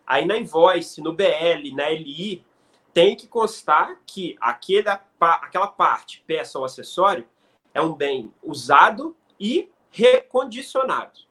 Aí 0.05 0.23
na 0.23 0.37
invoice, 0.37 1.01
no 1.01 1.13
BL, 1.13 1.73
na 1.73 1.89
LI, 1.89 2.45
tem 2.93 3.15
que 3.15 3.25
constar 3.25 3.97
que 4.05 4.35
aquela, 4.39 5.03
aquela 5.19 5.65
parte, 5.65 6.23
peça 6.27 6.59
ou 6.59 6.65
acessório, 6.65 7.27
é 7.73 7.81
um 7.81 7.95
bem 7.95 8.31
usado 8.43 9.15
e 9.39 9.67
recondicionado. 9.89 11.21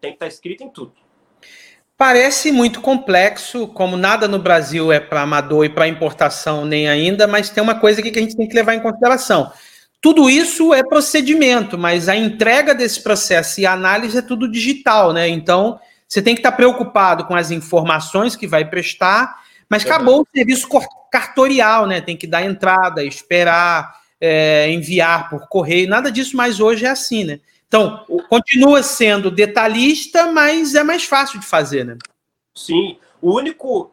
Tem 0.00 0.10
que 0.10 0.16
estar 0.16 0.26
tá 0.26 0.28
escrito 0.28 0.64
em 0.64 0.70
tudo. 0.70 0.94
Parece 1.96 2.50
muito 2.50 2.80
complexo, 2.80 3.68
como 3.68 3.96
nada 3.96 4.26
no 4.26 4.40
Brasil 4.40 4.90
é 4.90 4.98
para 4.98 5.22
amador 5.22 5.64
e 5.64 5.68
para 5.68 5.86
importação 5.86 6.64
nem 6.64 6.88
ainda, 6.88 7.28
mas 7.28 7.48
tem 7.48 7.62
uma 7.62 7.78
coisa 7.78 8.02
que 8.02 8.08
a 8.08 8.22
gente 8.22 8.36
tem 8.36 8.48
que 8.48 8.56
levar 8.56 8.74
em 8.74 8.82
consideração. 8.82 9.52
Tudo 10.00 10.30
isso 10.30 10.72
é 10.72 10.82
procedimento, 10.82 11.76
mas 11.76 12.08
a 12.08 12.16
entrega 12.16 12.74
desse 12.74 13.02
processo 13.02 13.60
e 13.60 13.66
a 13.66 13.72
análise 13.72 14.16
é 14.16 14.22
tudo 14.22 14.50
digital, 14.50 15.12
né? 15.12 15.28
Então, 15.28 15.78
você 16.08 16.22
tem 16.22 16.34
que 16.34 16.40
estar 16.40 16.52
preocupado 16.52 17.26
com 17.26 17.34
as 17.34 17.50
informações 17.50 18.34
que 18.34 18.46
vai 18.46 18.64
prestar, 18.64 19.42
mas 19.68 19.84
acabou 19.84 20.22
o 20.22 20.26
serviço 20.34 20.66
cartorial, 21.12 21.86
né? 21.86 22.00
Tem 22.00 22.16
que 22.16 22.26
dar 22.26 22.42
entrada, 22.42 23.04
esperar, 23.04 24.00
é, 24.20 24.70
enviar 24.70 25.28
por 25.28 25.48
correio, 25.48 25.88
nada 25.88 26.10
disso 26.10 26.36
mais 26.36 26.60
hoje 26.60 26.86
é 26.86 26.88
assim, 26.88 27.24
né? 27.24 27.40
Então, 27.68 28.04
continua 28.28 28.82
sendo 28.82 29.30
detalhista, 29.30 30.32
mas 30.32 30.74
é 30.74 30.82
mais 30.82 31.04
fácil 31.04 31.38
de 31.38 31.46
fazer, 31.46 31.84
né? 31.84 31.96
Sim. 32.56 32.98
O 33.22 33.36
único 33.36 33.92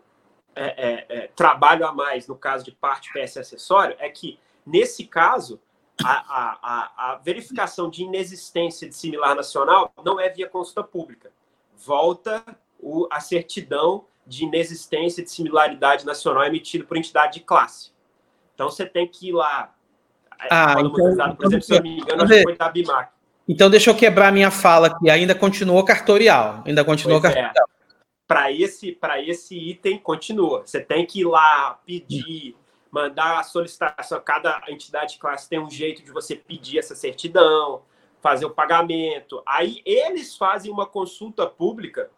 é, 0.56 0.66
é, 0.66 1.06
é, 1.10 1.30
trabalho 1.36 1.86
a 1.86 1.94
mais 1.94 2.28
no 2.28 2.36
caso 2.36 2.66
de 2.66 2.72
parte 2.72 3.12
PS 3.14 3.38
acessório 3.38 3.96
é 4.00 4.10
que, 4.10 4.40
nesse 4.66 5.06
caso, 5.06 5.60
a, 6.04 6.12
a, 6.12 7.12
a, 7.12 7.16
verificação 7.16 7.90
de 7.90 8.04
inexistência 8.04 8.88
de 8.88 8.96
similar 8.96 9.36
nacional 9.36 9.92
não 10.04 10.20
é 10.20 10.30
via 10.30 10.48
consulta 10.48 10.84
pública. 10.84 11.32
Volta 11.76 12.44
o, 12.80 13.08
a 13.12 13.20
certidão 13.20 14.06
de 14.26 14.44
inexistência 14.44 15.24
de 15.24 15.32
similaridade 15.32 16.06
nacional 16.06 16.44
emitida 16.44 16.84
por 16.84 16.98
entidade 16.98 17.34
de 17.34 17.40
classe. 17.42 17.92
Então, 18.54 18.70
você 18.70 18.86
tem 18.86 19.08
que 19.08 19.30
ir 19.30 19.32
lá. 19.34 19.74
Ah, 20.52 20.76
então, 20.80 20.92
por 21.36 21.46
exemplo, 21.46 21.62
se 21.62 21.74
eu 21.74 21.78
não 21.78 21.84
me 21.84 22.00
engano, 22.00 22.24
acho 22.24 22.34
que 22.34 22.44
foi 22.44 22.58
da 22.58 22.70
BIMAC 22.70 23.18
então, 23.48 23.70
deixa 23.70 23.90
eu 23.90 23.96
quebrar 23.96 24.32
minha 24.32 24.52
fala 24.52 24.88
aqui. 24.88 25.10
Ainda 25.10 25.34
continuou 25.34 25.84
cartorial. 25.86 26.64
Ainda 26.66 26.84
continuou 26.84 27.22
pois 27.22 27.34
é. 27.34 27.42
cartorial. 27.42 27.70
É. 27.74 27.78
Para 28.28 28.52
esse, 28.52 28.98
esse 29.26 29.58
item, 29.58 29.98
continua. 29.98 30.64
Você 30.66 30.82
tem 30.82 31.06
que 31.06 31.22
ir 31.22 31.26
lá 31.26 31.80
pedir, 31.86 32.58
mandar 32.98 33.40
a 33.40 33.44
solicitação. 33.44 34.20
Cada 34.22 34.64
entidade 34.68 35.14
de 35.14 35.20
classe 35.20 35.48
tem 35.48 35.60
um 35.60 35.70
jeito 35.70 36.04
de 36.04 36.12
você 36.12 36.36
pedir 36.36 36.80
essa 36.80 36.96
certidão, 36.96 37.84
fazer 38.20 38.46
o 38.46 38.50
pagamento. 38.50 39.44
Aí 39.46 39.82
eles 39.86 40.36
fazem 40.36 40.72
uma 40.72 40.86
consulta 40.86 41.46
pública 41.46 42.10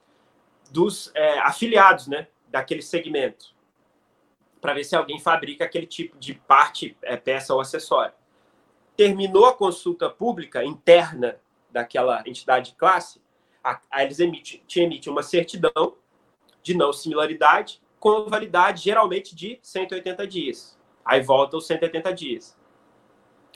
dos 0.71 1.11
é, 1.13 1.39
afiliados, 1.39 2.07
né? 2.07 2.27
Daquele 2.47 2.81
segmento. 2.81 3.53
Para 4.61 4.73
ver 4.73 4.83
se 4.83 4.95
alguém 4.95 5.19
fabrica 5.19 5.65
aquele 5.65 5.85
tipo 5.85 6.17
de 6.17 6.33
parte, 6.33 6.97
é, 7.01 7.17
peça 7.17 7.53
ou 7.53 7.59
acessório 7.59 8.13
terminou 8.99 9.45
a 9.45 9.55
consulta 9.55 10.09
pública 10.09 10.61
interna 10.61 11.39
daquela 11.71 12.21
entidade 12.25 12.71
de 12.71 12.75
classe, 12.75 13.21
a, 13.63 13.79
eles 14.03 14.19
emitem, 14.19 14.61
te 14.67 14.81
emitem 14.81 15.09
uma 15.09 15.23
certidão 15.23 15.95
de 16.61 16.75
não 16.75 16.91
similaridade 16.91 17.81
com 17.99 18.25
validade 18.25 18.83
geralmente 18.83 19.35
de 19.35 19.59
180 19.61 20.27
dias. 20.27 20.77
Aí 21.03 21.21
volta 21.21 21.57
os 21.57 21.67
180 21.67 22.13
dias. 22.13 22.57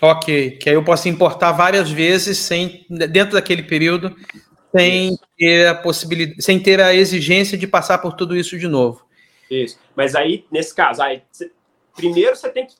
Ok, 0.01 0.57
que 0.57 0.69
aí 0.69 0.75
eu 0.75 0.83
posso 0.83 1.07
importar 1.07 1.51
várias 1.51 1.89
vezes 1.89 2.37
sem 2.37 2.85
dentro 2.89 3.33
daquele 3.33 3.63
período 3.63 4.15
sem 4.75 5.09
isso. 5.09 5.19
ter 5.37 5.67
a 5.67 5.75
possibilidade, 5.75 6.41
sem 6.41 6.59
ter 6.59 6.81
a 6.81 6.93
exigência 6.93 7.57
de 7.57 7.67
passar 7.67 7.99
por 7.99 8.13
tudo 8.13 8.35
isso 8.35 8.57
de 8.57 8.67
novo. 8.67 9.05
Isso. 9.49 9.79
Mas 9.95 10.15
aí 10.15 10.45
nesse 10.51 10.73
caso, 10.73 11.01
aí 11.01 11.21
primeiro 11.95 12.35
você 12.35 12.49
tem 12.49 12.65
que 12.65 12.75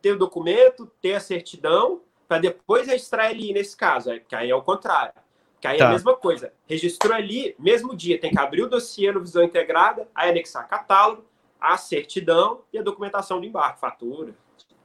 ter 0.00 0.12
o 0.12 0.18
documento, 0.18 0.90
ter 1.00 1.14
a 1.14 1.20
certidão, 1.20 2.00
para 2.26 2.38
depois 2.38 2.86
registrar 2.86 3.26
ali 3.26 3.52
nesse 3.52 3.76
caso, 3.76 4.10
que 4.26 4.34
aí 4.34 4.48
é 4.50 4.54
o 4.54 4.62
contrário. 4.62 5.12
Que 5.60 5.68
aí 5.68 5.78
tá. 5.78 5.84
é 5.84 5.86
a 5.86 5.88
tá. 5.88 5.92
mesma 5.92 6.16
coisa. 6.16 6.52
Registrou 6.66 7.14
ali, 7.14 7.54
mesmo 7.58 7.94
dia, 7.94 8.18
tem 8.18 8.30
que 8.30 8.38
abrir 8.38 8.62
o 8.62 8.68
dossiê 8.68 9.12
no 9.12 9.20
Visão 9.20 9.42
Integrada, 9.42 10.08
aí 10.14 10.30
anexar 10.30 10.68
catálogo, 10.68 11.24
a 11.60 11.76
certidão 11.76 12.62
e 12.72 12.78
a 12.78 12.82
documentação 12.82 13.38
do 13.38 13.46
embarque, 13.46 13.80
fatura. 13.80 14.34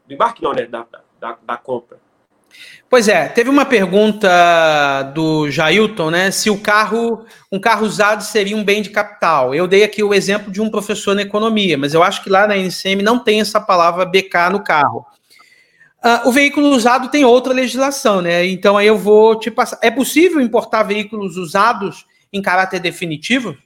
Do 0.06 0.14
embarque 0.14 0.44
não, 0.44 0.54
né? 0.54 0.66
Da, 0.66 0.86
da, 1.20 1.38
da 1.42 1.58
compra. 1.58 2.00
Pois 2.90 3.08
é, 3.08 3.28
teve 3.28 3.50
uma 3.50 3.66
pergunta 3.66 4.30
do 5.14 5.50
Jailton, 5.50 6.12
né? 6.12 6.32
Se 6.32 6.50
o 6.50 6.60
carro, 6.60 7.26
um 7.52 7.60
carro 7.60 7.86
usado 7.86 8.24
seria 8.24 8.56
um 8.56 8.64
bem 8.64 8.82
de 8.82 8.90
capital. 8.90 9.54
Eu 9.54 9.68
dei 9.68 9.84
aqui 9.84 10.04
o 10.04 10.14
exemplo 10.14 10.52
de 10.52 10.62
um 10.62 10.70
professor 10.70 11.16
na 11.16 11.24
economia, 11.24 11.78
mas 11.78 11.94
eu 11.94 12.04
acho 12.04 12.24
que 12.24 12.30
lá 12.30 12.48
na 12.48 12.56
NCM 12.56 13.02
não 13.02 13.20
tem 13.20 13.42
essa 13.42 13.60
palavra 13.60 14.06
BK 14.06 14.50
no 14.52 14.64
carro. 14.64 15.06
Uh, 16.06 16.30
o 16.30 16.32
veículo 16.32 16.68
usado 16.68 17.10
tem 17.10 17.26
outra 17.26 17.52
legislação, 17.52 18.22
né? 18.22 18.46
Então 18.46 18.78
aí 18.78 18.86
eu 18.86 18.96
vou 18.96 19.40
te 19.40 19.50
passar. 19.50 19.80
É 19.82 19.90
possível 19.90 20.40
importar 20.40 20.84
veículos 20.84 21.36
usados 21.36 22.06
em 22.32 22.44
caráter 22.44 22.80
definitivo? 22.80 23.58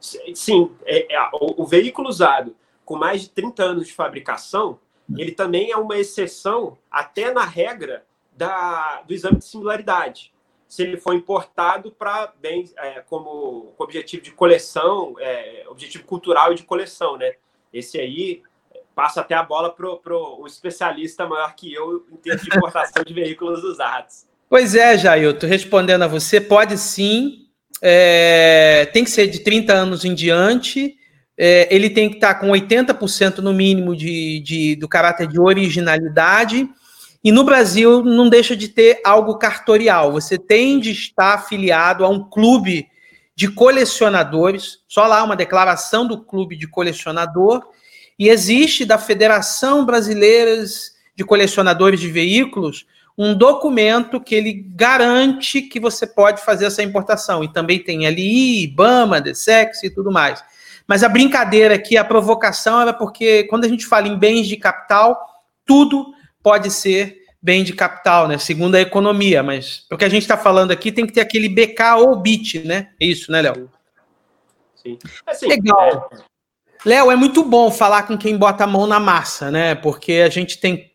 Sim, 0.00 0.72
é, 0.84 1.14
é, 1.14 1.20
o, 1.32 1.62
o 1.62 1.66
veículo 1.66 2.08
usado 2.08 2.56
com 2.84 2.96
mais 2.96 3.22
de 3.22 3.30
30 3.30 3.62
anos 3.62 3.86
de 3.86 3.92
fabricação, 3.92 4.80
ele 5.16 5.30
também 5.30 5.70
é 5.70 5.76
uma 5.76 5.96
exceção 5.96 6.76
até 6.90 7.32
na 7.32 7.44
regra 7.44 8.04
da, 8.36 9.02
do 9.02 9.14
exame 9.14 9.36
de 9.36 9.44
similaridade. 9.44 10.32
Se 10.66 10.82
ele 10.82 10.96
for 10.96 11.14
importado 11.14 11.92
para 11.92 12.32
bens 12.40 12.74
é, 12.76 13.00
como 13.08 13.72
com 13.76 13.84
objetivo 13.84 14.20
de 14.20 14.32
coleção, 14.32 15.14
é, 15.20 15.64
objetivo 15.68 16.04
cultural 16.04 16.52
e 16.52 16.56
de 16.56 16.64
coleção, 16.64 17.16
né? 17.16 17.34
Esse 17.72 18.00
aí 18.00 18.42
passa 18.94 19.20
até 19.20 19.34
a 19.34 19.42
bola 19.42 19.74
para 19.74 20.16
um 20.16 20.46
especialista 20.46 21.26
maior 21.26 21.54
que 21.54 21.72
eu 21.72 22.06
em 22.12 22.16
termos 22.16 22.42
de 22.42 22.56
importação 22.56 23.02
de 23.02 23.12
veículos 23.12 23.64
usados. 23.64 24.26
Pois 24.48 24.74
é, 24.74 24.96
Jair, 24.96 25.36
tô 25.38 25.46
respondendo 25.46 26.02
a 26.02 26.06
você, 26.06 26.40
pode 26.40 26.78
sim, 26.78 27.46
é, 27.82 28.88
tem 28.92 29.04
que 29.04 29.10
ser 29.10 29.26
de 29.26 29.40
30 29.40 29.72
anos 29.72 30.04
em 30.04 30.14
diante, 30.14 30.96
é, 31.36 31.74
ele 31.74 31.90
tem 31.90 32.08
que 32.08 32.16
estar 32.16 32.36
com 32.36 32.48
80% 32.48 33.38
no 33.38 33.52
mínimo 33.52 33.96
de, 33.96 34.40
de, 34.40 34.76
do 34.76 34.88
caráter 34.88 35.26
de 35.26 35.40
originalidade. 35.40 36.68
E 37.22 37.32
no 37.32 37.42
Brasil 37.42 38.04
não 38.04 38.28
deixa 38.28 38.54
de 38.54 38.68
ter 38.68 39.00
algo 39.04 39.38
cartorial. 39.38 40.12
Você 40.12 40.38
tem 40.38 40.78
de 40.78 40.92
estar 40.92 41.34
afiliado 41.34 42.04
a 42.04 42.08
um 42.08 42.28
clube 42.28 42.86
de 43.34 43.48
colecionadores, 43.48 44.78
só 44.86 45.06
lá 45.06 45.24
uma 45.24 45.34
declaração 45.34 46.06
do 46.06 46.22
clube 46.22 46.56
de 46.56 46.68
colecionador, 46.68 47.66
e 48.18 48.28
existe 48.28 48.84
da 48.84 48.98
Federação 48.98 49.84
Brasileira 49.84 50.62
de 51.16 51.24
Colecionadores 51.24 52.00
de 52.00 52.10
Veículos 52.10 52.86
um 53.16 53.34
documento 53.34 54.20
que 54.20 54.34
ele 54.34 54.52
garante 54.52 55.62
que 55.62 55.78
você 55.78 56.06
pode 56.06 56.44
fazer 56.44 56.66
essa 56.66 56.82
importação. 56.82 57.44
E 57.44 57.52
também 57.52 57.78
tem 57.78 58.08
LI, 58.08 58.64
IBAMA, 58.64 59.20
DSEX 59.20 59.84
e 59.84 59.90
tudo 59.90 60.10
mais. 60.10 60.42
Mas 60.86 61.02
a 61.02 61.08
brincadeira 61.08 61.76
aqui, 61.76 61.96
a 61.96 62.04
provocação 62.04 62.80
era 62.80 62.92
porque 62.92 63.44
quando 63.44 63.64
a 63.64 63.68
gente 63.68 63.86
fala 63.86 64.08
em 64.08 64.18
bens 64.18 64.46
de 64.46 64.56
capital, 64.56 65.18
tudo 65.64 66.12
pode 66.42 66.70
ser 66.70 67.22
bem 67.40 67.62
de 67.62 67.72
capital, 67.72 68.26
né? 68.26 68.36
Segundo 68.38 68.74
a 68.74 68.80
economia, 68.80 69.42
mas 69.42 69.86
o 69.90 69.96
que 69.96 70.04
a 70.04 70.08
gente 70.08 70.22
está 70.22 70.36
falando 70.36 70.72
aqui 70.72 70.90
tem 70.90 71.06
que 71.06 71.12
ter 71.12 71.20
aquele 71.20 71.48
BK 71.48 71.96
ou 71.98 72.16
BIT, 72.16 72.66
né? 72.66 72.90
É 73.00 73.06
isso, 73.06 73.30
né, 73.30 73.42
Léo? 73.42 73.70
Sim. 74.74 74.98
Assim, 75.26 75.46
Legal. 75.46 76.10
É... 76.12 76.33
Léo, 76.84 77.10
é 77.10 77.16
muito 77.16 77.42
bom 77.42 77.70
falar 77.70 78.02
com 78.02 78.18
quem 78.18 78.36
bota 78.36 78.64
a 78.64 78.66
mão 78.66 78.86
na 78.86 79.00
massa, 79.00 79.50
né? 79.50 79.74
Porque 79.74 80.14
a 80.14 80.28
gente 80.28 80.58
tem 80.58 80.92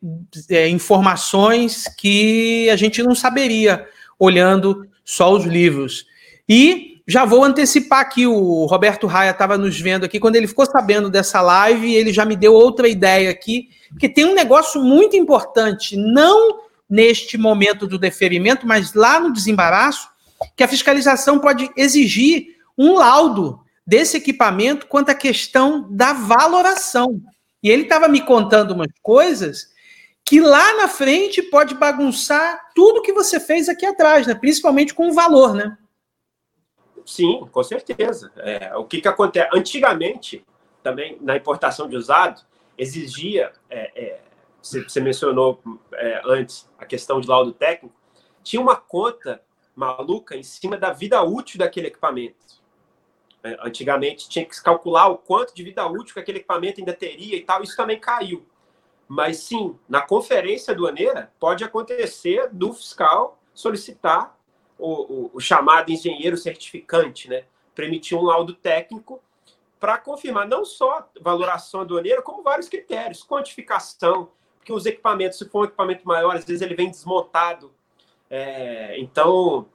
é, 0.48 0.70
informações 0.70 1.86
que 1.98 2.70
a 2.70 2.76
gente 2.76 3.02
não 3.02 3.16
saberia 3.16 3.88
olhando 4.20 4.88
só 5.04 5.34
os 5.34 5.46
livros. 5.46 6.06
E 6.48 7.02
já 7.08 7.26
vou 7.26 7.44
antecipar 7.44 8.02
aqui, 8.02 8.28
o 8.28 8.66
Roberto 8.66 9.08
Raia 9.08 9.32
estava 9.32 9.58
nos 9.58 9.82
vendo 9.82 10.04
aqui, 10.04 10.20
quando 10.20 10.36
ele 10.36 10.48
ficou 10.48 10.68
sabendo 10.68 11.10
dessa 11.10 11.42
live, 11.42 11.96
ele 11.96 12.14
já 12.14 12.24
me 12.24 12.36
deu 12.36 12.54
outra 12.54 12.88
ideia 12.88 13.32
aqui, 13.32 13.70
porque 13.90 14.08
tem 14.08 14.26
um 14.26 14.36
negócio 14.36 14.84
muito 14.84 15.18
importante, 15.18 15.98
não 15.98 16.60
neste 16.88 17.36
momento 17.36 17.88
do 17.88 17.98
deferimento, 17.98 18.68
mas 18.68 18.94
lá 18.94 19.20
no 19.20 19.34
desembaraço, 19.34 20.08
que 20.56 20.64
a 20.64 20.68
fiscalização 20.68 21.40
pode 21.40 21.72
exigir 21.76 22.58
um 22.78 22.94
laudo 22.94 23.60
desse 23.90 24.18
equipamento 24.18 24.86
quanto 24.86 25.10
à 25.10 25.16
questão 25.16 25.88
da 25.90 26.14
valoração. 26.14 27.20
E 27.64 27.72
ele 27.72 27.84
estava 27.84 28.08
me 28.08 28.22
contando 28.22 28.72
umas 28.72 28.92
coisas 29.02 29.74
que 30.24 30.40
lá 30.40 30.78
na 30.78 30.88
frente 30.88 31.42
pode 31.42 31.74
bagunçar 31.74 32.70
tudo 32.76 33.02
que 33.02 33.12
você 33.12 33.40
fez 33.40 33.68
aqui 33.68 33.88
atrás, 33.88 34.28
né? 34.28 34.36
principalmente 34.36 34.94
com 34.94 35.10
o 35.10 35.14
valor, 35.14 35.56
né? 35.56 35.76
Sim, 37.04 37.48
com 37.52 37.64
certeza. 37.64 38.32
É, 38.38 38.78
o 38.78 38.86
que, 38.86 39.02
que 39.02 39.08
acontece? 39.08 39.50
Antigamente, 39.52 40.46
também, 40.84 41.18
na 41.20 41.36
importação 41.36 41.90
de 41.90 41.96
usado, 41.96 42.44
exigia, 42.78 43.52
é, 43.72 43.92
é, 43.96 44.22
você, 44.62 45.00
mencionou 45.00 45.60
é, 45.94 46.22
antes 46.26 46.70
a 46.78 46.86
questão 46.86 47.20
de 47.20 47.28
laudo 47.28 47.54
técnico, 47.54 47.96
tinha 48.44 48.62
uma 48.62 48.76
conta 48.76 49.42
maluca 49.76 50.38
em 50.38 50.44
cima 50.44 50.78
da 50.78 50.94
vida 50.94 51.24
útil 51.24 51.58
daquele 51.58 51.88
equipamento. 51.88 52.59
É, 53.42 53.58
antigamente 53.62 54.28
tinha 54.28 54.44
que 54.44 54.62
calcular 54.62 55.08
o 55.08 55.18
quanto 55.18 55.56
de 55.56 55.64
vida 55.64 55.86
útil 55.88 56.14
que 56.14 56.20
aquele 56.20 56.40
equipamento 56.40 56.82
ainda 56.82 56.94
teria 56.94 57.38
e 57.38 57.42
tal, 57.42 57.64
isso 57.64 57.76
também 57.76 58.00
caiu. 58.00 58.46
Mas 59.08 59.38
sim, 59.38 59.78
na 59.88 60.02
conferência 60.02 60.74
aduaneira, 60.74 61.32
pode 61.40 61.64
acontecer 61.64 62.50
do 62.52 62.74
fiscal 62.74 63.40
solicitar 63.54 64.38
o, 64.78 64.92
o, 64.92 65.32
o 65.36 65.40
chamado 65.40 65.92
engenheiro 65.92 66.38
certificante, 66.38 67.30
né? 67.30 67.46
para 67.80 67.86
emitir 67.86 68.18
um 68.18 68.24
laudo 68.24 68.54
técnico 68.54 69.22
para 69.80 69.98
confirmar 69.98 70.46
não 70.46 70.66
só 70.66 71.10
valoração 71.22 71.82
aduaneira, 71.82 72.22
como 72.22 72.44
vários 72.44 72.68
critérios, 72.68 73.24
quantificação, 73.24 74.30
porque 74.58 74.74
os 74.74 74.86
equipamentos, 74.86 75.38
se 75.38 75.48
for 75.48 75.62
um 75.62 75.64
equipamento 75.64 76.06
maior, 76.06 76.36
às 76.36 76.44
vezes 76.44 76.62
ele 76.62 76.76
vem 76.76 76.92
desmontado. 76.92 77.74
É, 78.30 79.00
então, 79.00 79.66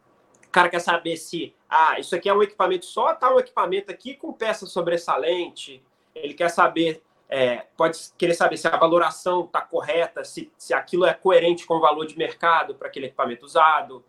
o 0.46 0.50
cara 0.53 0.68
quer 0.68 0.81
saber 0.81 1.16
se, 1.16 1.55
ah, 1.76 1.98
isso 1.98 2.14
aqui 2.14 2.28
é 2.28 2.32
um 2.32 2.40
equipamento 2.40 2.87
só, 2.87 3.12
tá 3.14 3.34
um 3.34 3.40
equipamento 3.40 3.90
aqui 3.90 4.14
com 4.14 4.32
peça 4.32 4.64
sobressalente. 4.64 5.82
Ele 6.14 6.32
quer 6.32 6.48
saber, 6.48 7.02
é, 7.28 7.64
pode 7.76 7.98
querer 8.16 8.34
saber 8.34 8.56
se 8.56 8.68
a 8.68 8.76
valoração 8.76 9.44
está 9.44 9.60
correta, 9.60 10.22
se, 10.22 10.52
se 10.56 10.72
aquilo 10.72 11.04
é 11.04 11.12
coerente 11.12 11.66
com 11.66 11.74
o 11.74 11.80
valor 11.80 12.06
de 12.06 12.16
mercado 12.16 12.76
para 12.76 12.87
aquele 12.87 13.06
equipamento 13.06 13.44
usado. 13.44 14.04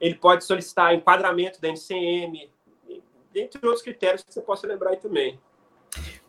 Ele 0.00 0.14
pode 0.14 0.42
solicitar 0.42 0.94
enquadramento 0.94 1.60
da 1.60 1.68
NCM, 1.68 2.50
dentre 3.30 3.60
outros 3.62 3.82
critérios 3.82 4.22
que 4.22 4.32
você 4.32 4.40
possa 4.40 4.66
lembrar 4.66 4.90
aí 4.90 4.96
também. 4.96 5.38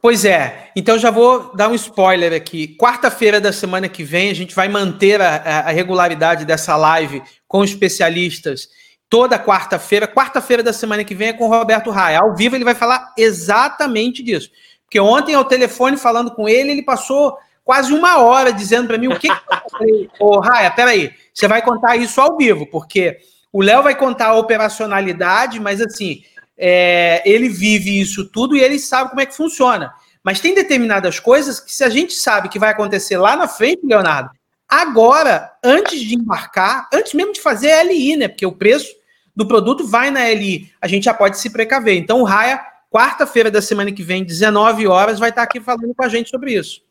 Pois 0.01 0.25
é, 0.25 0.69
então 0.75 0.99
já 0.99 1.09
vou 1.09 1.55
dar 1.55 1.69
um 1.69 1.75
spoiler 1.75 2.33
aqui. 2.33 2.75
Quarta-feira 2.75 3.39
da 3.39 3.53
semana 3.53 3.87
que 3.87 4.03
vem, 4.03 4.29
a 4.29 4.35
gente 4.35 4.53
vai 4.53 4.67
manter 4.67 5.21
a, 5.21 5.37
a 5.59 5.69
regularidade 5.69 6.43
dessa 6.43 6.75
live 6.75 7.23
com 7.47 7.63
especialistas 7.63 8.67
toda 9.13 9.37
quarta-feira. 9.37 10.07
Quarta-feira 10.07 10.63
da 10.63 10.73
semana 10.73 11.03
que 11.03 11.13
vem 11.13 11.27
é 11.27 11.33
com 11.33 11.43
o 11.43 11.47
Roberto 11.47 11.91
Raia. 11.91 12.19
Ao 12.19 12.35
vivo 12.35 12.55
ele 12.55 12.63
vai 12.63 12.73
falar 12.73 13.13
exatamente 13.15 14.23
disso. 14.23 14.49
Porque 14.85 14.99
ontem, 14.99 15.35
ao 15.35 15.45
telefone, 15.45 15.97
falando 15.97 16.31
com 16.31 16.49
ele, 16.49 16.71
ele 16.71 16.81
passou 16.81 17.37
quase 17.63 17.93
uma 17.93 18.17
hora 18.17 18.51
dizendo 18.51 18.87
para 18.87 18.97
mim 18.97 19.09
o 19.09 19.19
que. 19.19 19.27
que... 19.27 20.09
Ô, 20.19 20.39
Raia, 20.39 20.71
peraí, 20.71 21.13
você 21.31 21.47
vai 21.47 21.61
contar 21.61 21.95
isso 21.95 22.19
ao 22.19 22.35
vivo, 22.35 22.65
porque 22.65 23.19
o 23.51 23.61
Léo 23.61 23.83
vai 23.83 23.93
contar 23.93 24.29
a 24.29 24.35
operacionalidade, 24.35 25.59
mas 25.59 25.79
assim 25.79 26.23
é, 26.57 27.21
ele 27.23 27.49
vive 27.49 28.01
isso 28.01 28.25
tudo 28.25 28.57
e 28.57 28.61
ele 28.61 28.79
sabe 28.79 29.11
como 29.11 29.21
é 29.21 29.27
que 29.27 29.37
funciona. 29.37 29.93
Mas 30.23 30.39
tem 30.39 30.55
determinadas 30.55 31.19
coisas 31.19 31.59
que, 31.59 31.71
se 31.71 31.83
a 31.83 31.89
gente 31.89 32.15
sabe 32.15 32.49
que 32.49 32.57
vai 32.57 32.71
acontecer 32.71 33.17
lá 33.17 33.35
na 33.35 33.47
frente, 33.47 33.85
Leonardo, 33.85 34.31
agora, 34.67 35.51
antes 35.63 36.01
de 36.01 36.15
embarcar, 36.15 36.89
antes 36.91 37.13
mesmo 37.13 37.31
de 37.31 37.41
fazer 37.41 37.73
a 37.73 37.83
LI, 37.83 38.17
né? 38.17 38.27
Porque 38.27 38.43
o 38.43 38.51
preço 38.51 39.02
do 39.35 39.47
produto 39.47 39.87
vai 39.87 40.11
na 40.11 40.29
LI, 40.29 40.71
a 40.79 40.87
gente 40.87 41.05
já 41.05 41.13
pode 41.13 41.37
se 41.37 41.49
precaver. 41.49 41.97
Então, 41.97 42.21
o 42.21 42.23
Raia, 42.23 42.63
quarta-feira 42.91 43.49
da 43.49 43.61
semana 43.61 43.91
que 43.91 44.03
vem, 44.03 44.23
19 44.23 44.87
horas, 44.87 45.19
vai 45.19 45.29
estar 45.29 45.43
aqui 45.43 45.59
falando 45.59 45.93
com 45.95 46.03
a 46.03 46.09
gente 46.09 46.29
sobre 46.29 46.53
isso. 46.53 46.81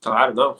Claro, 0.00 0.34
não. 0.34 0.56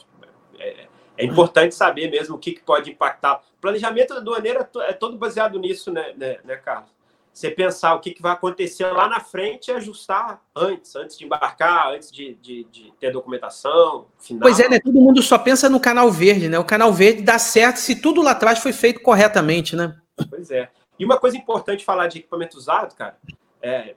É, 0.59 0.87
é 1.18 1.24
importante 1.24 1.74
saber 1.74 2.11
mesmo 2.11 2.37
o 2.37 2.38
que, 2.38 2.53
que 2.53 2.62
pode 2.62 2.90
impactar. 2.90 3.40
O 3.59 3.61
planejamento 3.61 4.14
da 4.14 4.20
aduaneira 4.20 4.68
é 4.83 4.92
todo 4.92 5.16
baseado 5.16 5.59
nisso, 5.59 5.92
né, 5.92 6.12
né, 6.16 6.38
né 6.44 6.57
Carlos? 6.57 6.90
você 7.33 7.50
pensar 7.50 7.94
o 7.94 8.00
que, 8.00 8.11
que 8.11 8.20
vai 8.20 8.33
acontecer 8.33 8.87
lá 8.87 9.09
na 9.09 9.20
frente 9.20 9.68
e 9.68 9.72
ajustar 9.72 10.42
antes, 10.55 10.94
antes 10.96 11.16
de 11.16 11.24
embarcar, 11.24 11.92
antes 11.94 12.11
de, 12.11 12.35
de, 12.35 12.64
de, 12.70 12.92
ter 12.98 13.12
documentação. 13.12 14.07
Final. 14.18 14.42
Pois 14.42 14.61
é, 14.61 14.68
né? 14.68 14.81
Todo 14.81 15.00
mundo 15.00 15.22
só 15.22 15.38
pensa 15.38 15.68
no 15.68 15.81
canal 15.81 16.11
verde, 16.11 16.48
né? 16.48 16.59
O 16.59 16.64
canal 16.64 16.92
verde 16.92 17.22
dá 17.22 17.38
certo 17.38 17.76
se 17.76 18.00
tudo 18.00 18.20
lá 18.20 18.33
atrás 18.33 18.59
foi 18.59 18.72
feito 18.72 19.00
corretamente, 19.00 19.74
né? 19.74 19.96
Pois 20.29 20.50
é. 20.50 20.68
E 21.00 21.04
uma 21.04 21.18
coisa 21.18 21.34
importante 21.34 21.82
falar 21.82 22.08
de 22.08 22.18
equipamento 22.18 22.58
usado, 22.58 22.94
cara, 22.94 23.18
é. 23.62 23.96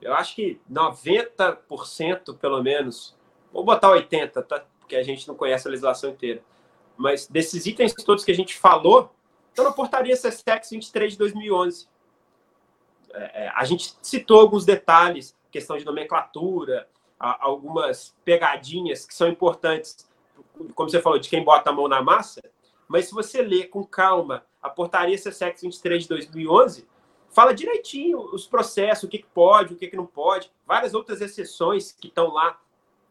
Eu 0.00 0.14
acho 0.14 0.36
que 0.36 0.60
90% 0.70 2.38
pelo 2.38 2.62
menos, 2.62 3.16
vou 3.52 3.64
botar 3.64 3.88
80%, 3.88 4.44
tá? 4.44 4.64
Porque 4.78 4.94
a 4.94 5.02
gente 5.02 5.26
não 5.26 5.34
conhece 5.34 5.66
a 5.66 5.70
legislação 5.70 6.10
inteira. 6.10 6.40
Mas 6.96 7.26
desses 7.26 7.66
itens 7.66 7.92
todos 7.92 8.24
que 8.24 8.30
a 8.30 8.34
gente 8.34 8.56
falou, 8.56 9.12
estão 9.48 9.64
na 9.64 9.72
portaria 9.72 10.14
CSEX 10.14 10.70
23 10.70 11.14
de 11.14 11.18
2011 11.18 11.88
é, 13.12 13.46
é, 13.46 13.52
a 13.54 13.64
gente 13.64 13.96
citou 14.00 14.40
alguns 14.40 14.64
detalhes, 14.64 15.34
questão 15.50 15.76
de 15.76 15.84
nomenclatura, 15.84 16.88
algumas 17.18 18.14
pegadinhas 18.24 19.06
que 19.06 19.14
são 19.14 19.26
importantes, 19.26 20.08
como 20.74 20.88
você 20.88 21.00
falou, 21.00 21.18
de 21.18 21.28
quem 21.28 21.42
bota 21.42 21.70
a 21.70 21.72
mão 21.72 21.88
na 21.88 22.00
massa, 22.00 22.42
mas 22.88 23.06
se 23.06 23.14
você 23.14 23.42
ler 23.42 23.68
com 23.68 23.84
calma 23.84 24.44
a 24.62 24.68
portaria 24.68 25.16
CSEX 25.16 25.62
23 25.62 26.02
de 26.02 26.08
2011, 26.08 26.86
fala 27.30 27.54
direitinho 27.54 28.18
os 28.18 28.46
processos, 28.46 29.04
o 29.04 29.08
que 29.08 29.24
pode, 29.34 29.74
o 29.74 29.76
que 29.76 29.94
não 29.96 30.06
pode, 30.06 30.50
várias 30.66 30.94
outras 30.94 31.20
exceções 31.20 31.92
que 31.92 32.08
estão 32.08 32.28
lá 32.32 32.58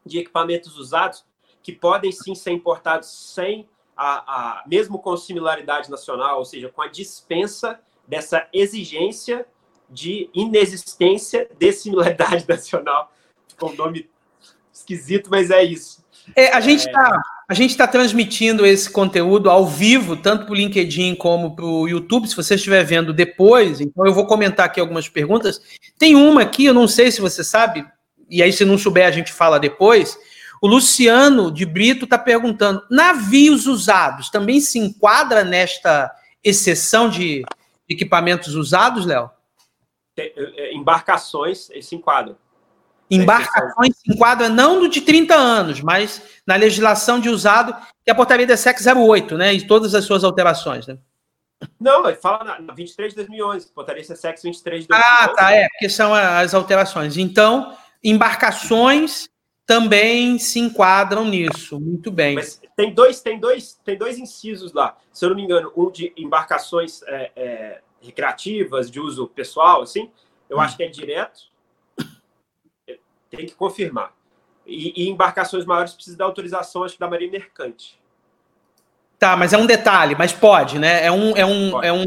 de 0.06 0.20
equipamentos 0.20 0.78
usados 0.78 1.26
que 1.62 1.72
podem 1.72 2.12
sim 2.12 2.36
ser 2.36 2.52
importados 2.52 3.10
sem 3.10 3.68
a, 3.98 4.60
a 4.60 4.64
mesmo 4.68 5.00
com 5.00 5.16
similaridade 5.18 5.90
nacional, 5.90 6.38
ou 6.40 6.46
seja, 6.46 6.70
com 6.70 6.82
a 6.82 6.88
dispensa 6.88 7.80
dessa 8.08 8.48
exigência 8.54 9.48
de 9.90 10.30
inexistência 10.34 11.50
de 11.58 11.72
similaridade 11.72 12.46
nacional. 12.50 13.12
Ficou 13.48 13.72
um 13.72 13.76
nome 13.76 14.10
esquisito, 14.72 15.30
mas 15.30 15.50
é 15.50 15.64
isso. 15.64 16.06
É, 16.36 16.50
a 16.50 16.60
gente 16.60 16.86
está 16.88 17.08
é... 17.08 17.35
a 17.48 17.54
gente 17.54 17.72
está 17.72 17.88
transmitindo 17.88 18.66
esse 18.66 18.90
conteúdo 18.90 19.50
ao 19.50 19.68
vivo, 19.68 20.16
tanto 20.16 20.46
para 20.46 20.52
o 20.52 20.56
LinkedIn 20.56 21.16
como 21.16 21.56
para 21.56 21.66
o 21.66 21.88
YouTube. 21.88 22.28
Se 22.28 22.36
você 22.36 22.56
estiver 22.56 22.84
vendo 22.84 23.14
depois, 23.14 23.80
então 23.80 24.06
eu 24.06 24.14
vou 24.14 24.26
comentar 24.26 24.66
aqui 24.66 24.80
algumas 24.80 25.08
perguntas. 25.08 25.62
Tem 25.98 26.16
uma 26.16 26.42
aqui, 26.42 26.66
eu 26.66 26.74
não 26.74 26.88
sei 26.88 27.12
se 27.12 27.22
você 27.22 27.44
sabe, 27.44 27.86
e 28.30 28.42
aí 28.42 28.52
se 28.52 28.66
não 28.66 28.78
souber 28.78 29.08
a 29.08 29.12
gente 29.12 29.32
fala 29.32 29.60
depois. 29.60 30.18
O 30.62 30.68
Luciano 30.68 31.52
de 31.52 31.66
Brito 31.66 32.06
está 32.06 32.18
perguntando: 32.18 32.82
navios 32.90 33.68
usados 33.68 34.30
também 34.32 34.60
se 34.60 34.80
enquadra 34.80 35.44
nesta 35.44 36.12
exceção 36.44 37.10
de 37.10 37.44
equipamentos 37.88 38.56
usados, 38.56 39.06
Léo? 39.06 39.30
É, 40.18 40.34
é, 40.38 40.74
embarcações 40.74 41.70
se 41.82 41.96
enquadram. 41.96 42.36
Embarcações 43.10 43.96
se 43.98 44.12
enquadram 44.12 44.50
não 44.50 44.80
no 44.80 44.90
de 44.90 45.02
30 45.02 45.36
anos, 45.36 45.82
mas 45.82 46.22
na 46.46 46.56
legislação 46.56 47.20
de 47.20 47.30
usado, 47.30 47.74
que 48.04 48.10
é 48.10 48.12
a 48.12 48.16
portaria 48.16 48.48
da 48.48 48.58
SEC 48.58 48.80
08, 48.84 49.38
né? 49.38 49.54
E 49.54 49.68
todas 49.68 49.94
as 49.94 50.06
suas 50.06 50.24
alterações, 50.24 50.88
né? 50.88 50.98
Não, 51.80 52.08
ele 52.08 52.18
fala 52.18 52.60
na 52.60 52.74
23 52.74 53.12
de 53.12 53.16
2011, 53.18 53.72
portaria 53.72 54.04
SEC 54.04 54.42
23 54.42 54.84
de 54.84 54.88
2011. 54.88 54.90
Ah, 54.90 55.28
tá, 55.30 55.52
é, 55.52 55.68
porque 55.70 55.90
são 55.90 56.14
as 56.14 56.54
alterações. 56.54 57.18
Então, 57.18 57.76
embarcações 58.04 59.30
também 59.66 60.38
se 60.38 60.60
enquadram 60.60 61.26
nisso. 61.26 61.80
Muito 61.80 62.12
bem. 62.12 62.36
Mas 62.36 62.62
tem 62.76 62.94
dois, 62.94 63.22
tem 63.22 63.40
dois, 63.40 63.80
tem 63.84 63.98
dois 63.98 64.18
incisos 64.18 64.74
lá. 64.74 64.98
Se 65.12 65.26
eu 65.26 65.30
não 65.30 65.36
me 65.36 65.44
engano, 65.44 65.72
um 65.76 65.90
de 65.90 66.14
embarcações 66.16 67.02
é, 67.04 67.32
é, 67.36 67.82
recreativas, 68.02 68.92
de 68.92 69.00
uso 69.00 69.28
pessoal, 69.28 69.82
assim, 69.82 70.12
eu 70.50 70.58
hum. 70.58 70.62
acho 70.62 70.78
que 70.78 70.84
é 70.84 70.88
direto. 70.88 71.55
Tem 73.30 73.46
que 73.46 73.56
confirmar. 73.56 74.12
E, 74.66 75.04
e, 75.04 75.10
embarcações 75.10 75.66
maiores 75.66 75.94
precisa 75.94 76.18
da 76.18 76.26
autorização, 76.26 76.84
acho 76.84 76.96
que 76.96 77.00
da 77.00 77.08
Marinha 77.08 77.32
Mercante. 77.32 78.00
Tá, 79.20 79.38
mas 79.38 79.54
é 79.54 79.58
um 79.58 79.66
detalhe, 79.66 80.16
mas 80.18 80.34
pode, 80.34 80.80
né? 80.80 81.06
É 81.06 81.12
um, 81.12 81.38
é 81.38 81.46
um, 81.46 81.84
é 81.84 81.94
um, 81.94 82.06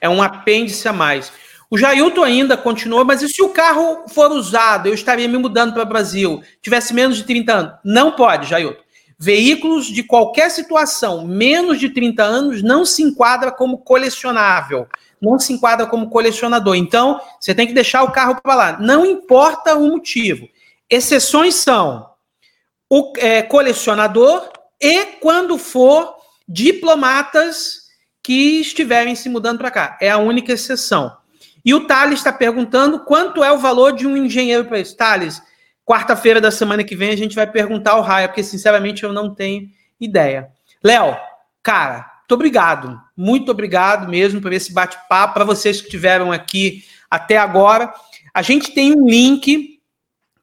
é 0.00 0.08
um 0.08 0.22
apêndice 0.22 0.86
a 0.88 0.92
mais. 0.92 1.32
O 1.70 1.78
Jailton 1.78 2.24
ainda 2.24 2.56
continua, 2.56 3.04
mas 3.04 3.22
e 3.22 3.28
se 3.28 3.40
o 3.42 3.50
carro 3.50 4.08
for 4.08 4.30
usado, 4.32 4.88
eu 4.88 4.94
estaria 4.94 5.28
me 5.28 5.38
mudando 5.38 5.72
para 5.72 5.84
o 5.84 5.86
Brasil, 5.86 6.42
tivesse 6.60 6.92
menos 6.92 7.16
de 7.16 7.24
30 7.24 7.52
anos? 7.52 7.72
Não 7.84 8.12
pode, 8.12 8.48
Jailton. 8.48 8.82
Veículos 9.16 9.86
de 9.86 10.02
qualquer 10.02 10.50
situação, 10.50 11.26
menos 11.26 11.78
de 11.78 11.90
30 11.90 12.22
anos, 12.22 12.62
não 12.62 12.84
se 12.84 13.02
enquadra 13.02 13.52
como 13.52 13.78
colecionável 13.78 14.88
não 15.20 15.38
se 15.38 15.52
enquadra 15.52 15.86
como 15.86 16.08
colecionador. 16.08 16.74
Então, 16.74 17.20
você 17.38 17.54
tem 17.54 17.66
que 17.66 17.74
deixar 17.74 18.02
o 18.02 18.10
carro 18.10 18.40
para 18.40 18.54
lá. 18.54 18.78
Não 18.80 19.04
importa 19.04 19.76
o 19.76 19.88
motivo. 19.88 20.48
Exceções 20.90 21.54
são 21.54 22.10
o 22.88 23.12
é, 23.18 23.42
colecionador 23.42 24.50
e 24.80 25.06
quando 25.20 25.56
for 25.56 26.16
diplomatas 26.48 27.82
que 28.22 28.60
estiverem 28.60 29.14
se 29.14 29.28
mudando 29.28 29.58
para 29.58 29.70
cá. 29.70 29.98
É 30.00 30.10
a 30.10 30.18
única 30.18 30.52
exceção. 30.52 31.16
E 31.64 31.72
o 31.72 31.86
Thales 31.86 32.18
está 32.18 32.32
perguntando 32.32 33.00
quanto 33.04 33.44
é 33.44 33.52
o 33.52 33.58
valor 33.58 33.92
de 33.92 34.06
um 34.06 34.16
engenheiro 34.16 34.64
para 34.64 34.80
isso. 34.80 34.96
Thales, 34.96 35.40
quarta-feira 35.84 36.40
da 36.40 36.50
semana 36.50 36.82
que 36.82 36.96
vem 36.96 37.10
a 37.10 37.16
gente 37.16 37.36
vai 37.36 37.46
perguntar 37.46 37.92
ao 37.92 38.02
Raia, 38.02 38.28
porque 38.28 38.42
sinceramente 38.42 39.04
eu 39.04 39.12
não 39.12 39.34
tenho 39.34 39.68
ideia. 40.00 40.50
Léo, 40.82 41.16
cara, 41.62 42.10
muito 42.20 42.34
obrigado, 42.34 43.00
muito 43.16 43.50
obrigado 43.50 44.08
mesmo 44.08 44.40
por 44.40 44.52
esse 44.52 44.72
bate-papo. 44.72 45.34
Para 45.34 45.44
vocês 45.44 45.80
que 45.80 45.86
estiveram 45.86 46.32
aqui 46.32 46.84
até 47.10 47.36
agora, 47.36 47.92
a 48.32 48.40
gente 48.40 48.72
tem 48.72 48.92
um 48.96 49.06
link 49.06 49.69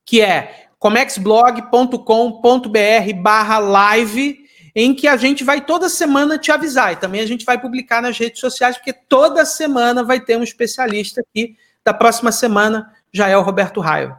que 0.08 0.22
é 0.22 0.70
comexblog.com.br/barra 0.80 3.60
live, 3.60 4.48
em 4.74 4.96
que 4.96 5.06
a 5.08 5.18
gente 5.18 5.44
vai 5.44 5.66
toda 5.66 5.90
semana 5.90 6.38
te 6.38 6.50
avisar. 6.50 6.94
E 6.94 6.96
também 6.96 7.20
a 7.20 7.26
gente 7.26 7.44
vai 7.44 7.60
publicar 7.60 8.02
nas 8.02 8.18
redes 8.18 8.40
sociais, 8.40 8.78
porque 8.78 8.94
toda 8.94 9.44
semana 9.46 10.02
vai 10.04 10.22
ter 10.22 10.38
um 10.38 10.44
especialista 10.44 11.22
aqui. 11.22 11.58
Da 11.84 11.94
próxima 11.94 12.32
semana 12.32 12.90
já 13.12 13.28
é 13.28 13.36
o 13.36 13.42
Roberto 13.42 13.82
Raio. 13.82 14.16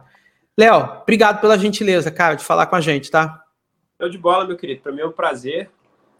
Léo, 0.57 1.01
obrigado 1.01 1.41
pela 1.41 1.57
gentileza, 1.57 2.11
cara, 2.11 2.35
de 2.35 2.43
falar 2.43 2.67
com 2.67 2.75
a 2.75 2.81
gente, 2.81 3.09
tá? 3.09 3.41
Eu 3.97 4.09
de 4.09 4.17
bola, 4.17 4.45
meu 4.45 4.57
querido. 4.57 4.81
Para 4.81 4.91
mim 4.91 4.99
é 5.01 5.07
um 5.07 5.11
prazer 5.11 5.71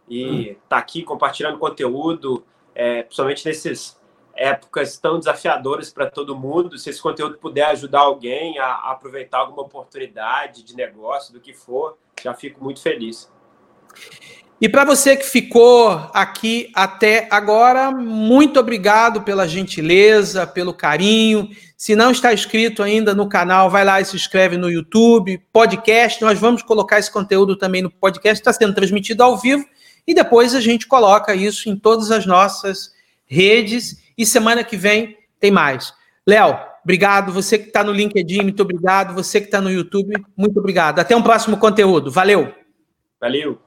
e 0.09 0.23
estar 0.23 0.51
hum. 0.51 0.55
tá 0.69 0.77
aqui 0.77 1.03
compartilhando 1.03 1.59
conteúdo, 1.59 2.43
é, 2.73 3.03
principalmente 3.03 3.45
nesses 3.45 3.98
épocas 4.39 4.97
tão 4.97 5.19
desafiadoras 5.19 5.91
para 5.91 6.09
todo 6.09 6.35
mundo. 6.35 6.77
Se 6.77 6.89
esse 6.89 7.01
conteúdo 7.01 7.37
puder 7.37 7.65
ajudar 7.65 7.99
alguém 7.99 8.57
a, 8.57 8.91
aproveitar 8.91 9.39
alguma 9.39 9.63
oportunidade 9.63 10.63
de 10.63 10.75
negócio, 10.75 11.33
do 11.33 11.41
que 11.41 11.53
for, 11.53 11.97
já 12.23 12.33
fico 12.33 12.63
muito 12.63 12.81
feliz. 12.81 13.29
E 14.61 14.67
para 14.67 14.83
você 14.83 15.15
que 15.15 15.25
ficou 15.25 15.89
aqui 16.13 16.69
até 16.73 17.27
agora, 17.31 17.91
muito 17.91 18.59
obrigado 18.59 19.21
pela 19.21 19.47
gentileza, 19.47 20.47
pelo 20.47 20.73
carinho. 20.73 21.49
Se 21.77 21.95
não 21.95 22.11
está 22.11 22.33
inscrito 22.33 22.83
ainda 22.83 23.13
no 23.13 23.29
canal, 23.29 23.69
vai 23.69 23.85
lá 23.85 24.01
e 24.01 24.05
se 24.05 24.15
inscreve 24.15 24.57
no 24.57 24.69
YouTube, 24.69 25.41
podcast. 25.51 26.21
Nós 26.21 26.39
vamos 26.39 26.61
colocar 26.61 26.99
esse 26.99 27.11
conteúdo 27.11 27.55
também 27.57 27.81
no 27.81 27.89
podcast, 27.89 28.41
está 28.41 28.51
sendo 28.51 28.73
transmitido 28.73 29.23
ao 29.23 29.37
vivo, 29.37 29.65
e 30.05 30.13
depois 30.13 30.53
a 30.55 30.59
gente 30.59 30.87
coloca 30.87 31.33
isso 31.33 31.69
em 31.69 31.77
todas 31.77 32.11
as 32.11 32.25
nossas 32.25 32.91
redes. 33.25 34.08
E 34.19 34.25
semana 34.25 34.65
que 34.65 34.75
vem 34.75 35.17
tem 35.39 35.49
mais. 35.49 35.93
Léo, 36.27 36.59
obrigado. 36.83 37.31
Você 37.31 37.57
que 37.57 37.67
está 37.67 37.85
no 37.85 37.93
LinkedIn, 37.93 38.43
muito 38.43 38.61
obrigado. 38.61 39.13
Você 39.13 39.39
que 39.39 39.47
está 39.47 39.61
no 39.61 39.71
YouTube, 39.71 40.13
muito 40.35 40.59
obrigado. 40.59 40.99
Até 40.99 41.15
um 41.15 41.23
próximo 41.23 41.55
conteúdo. 41.55 42.11
Valeu. 42.11 42.53
Valeu. 43.21 43.57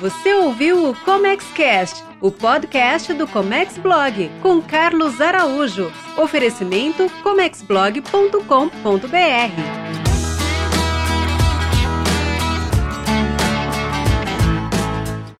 Você 0.00 0.34
ouviu 0.34 0.90
o 0.90 0.96
ComexCast, 1.04 2.02
o 2.20 2.32
podcast 2.32 3.12
do 3.12 3.28
Comex 3.28 3.78
Blog, 3.78 4.28
com 4.42 4.60
Carlos 4.60 5.20
Araújo. 5.20 5.92
Oferecimento 6.16 7.08
comexblog.com.br. 7.22 9.99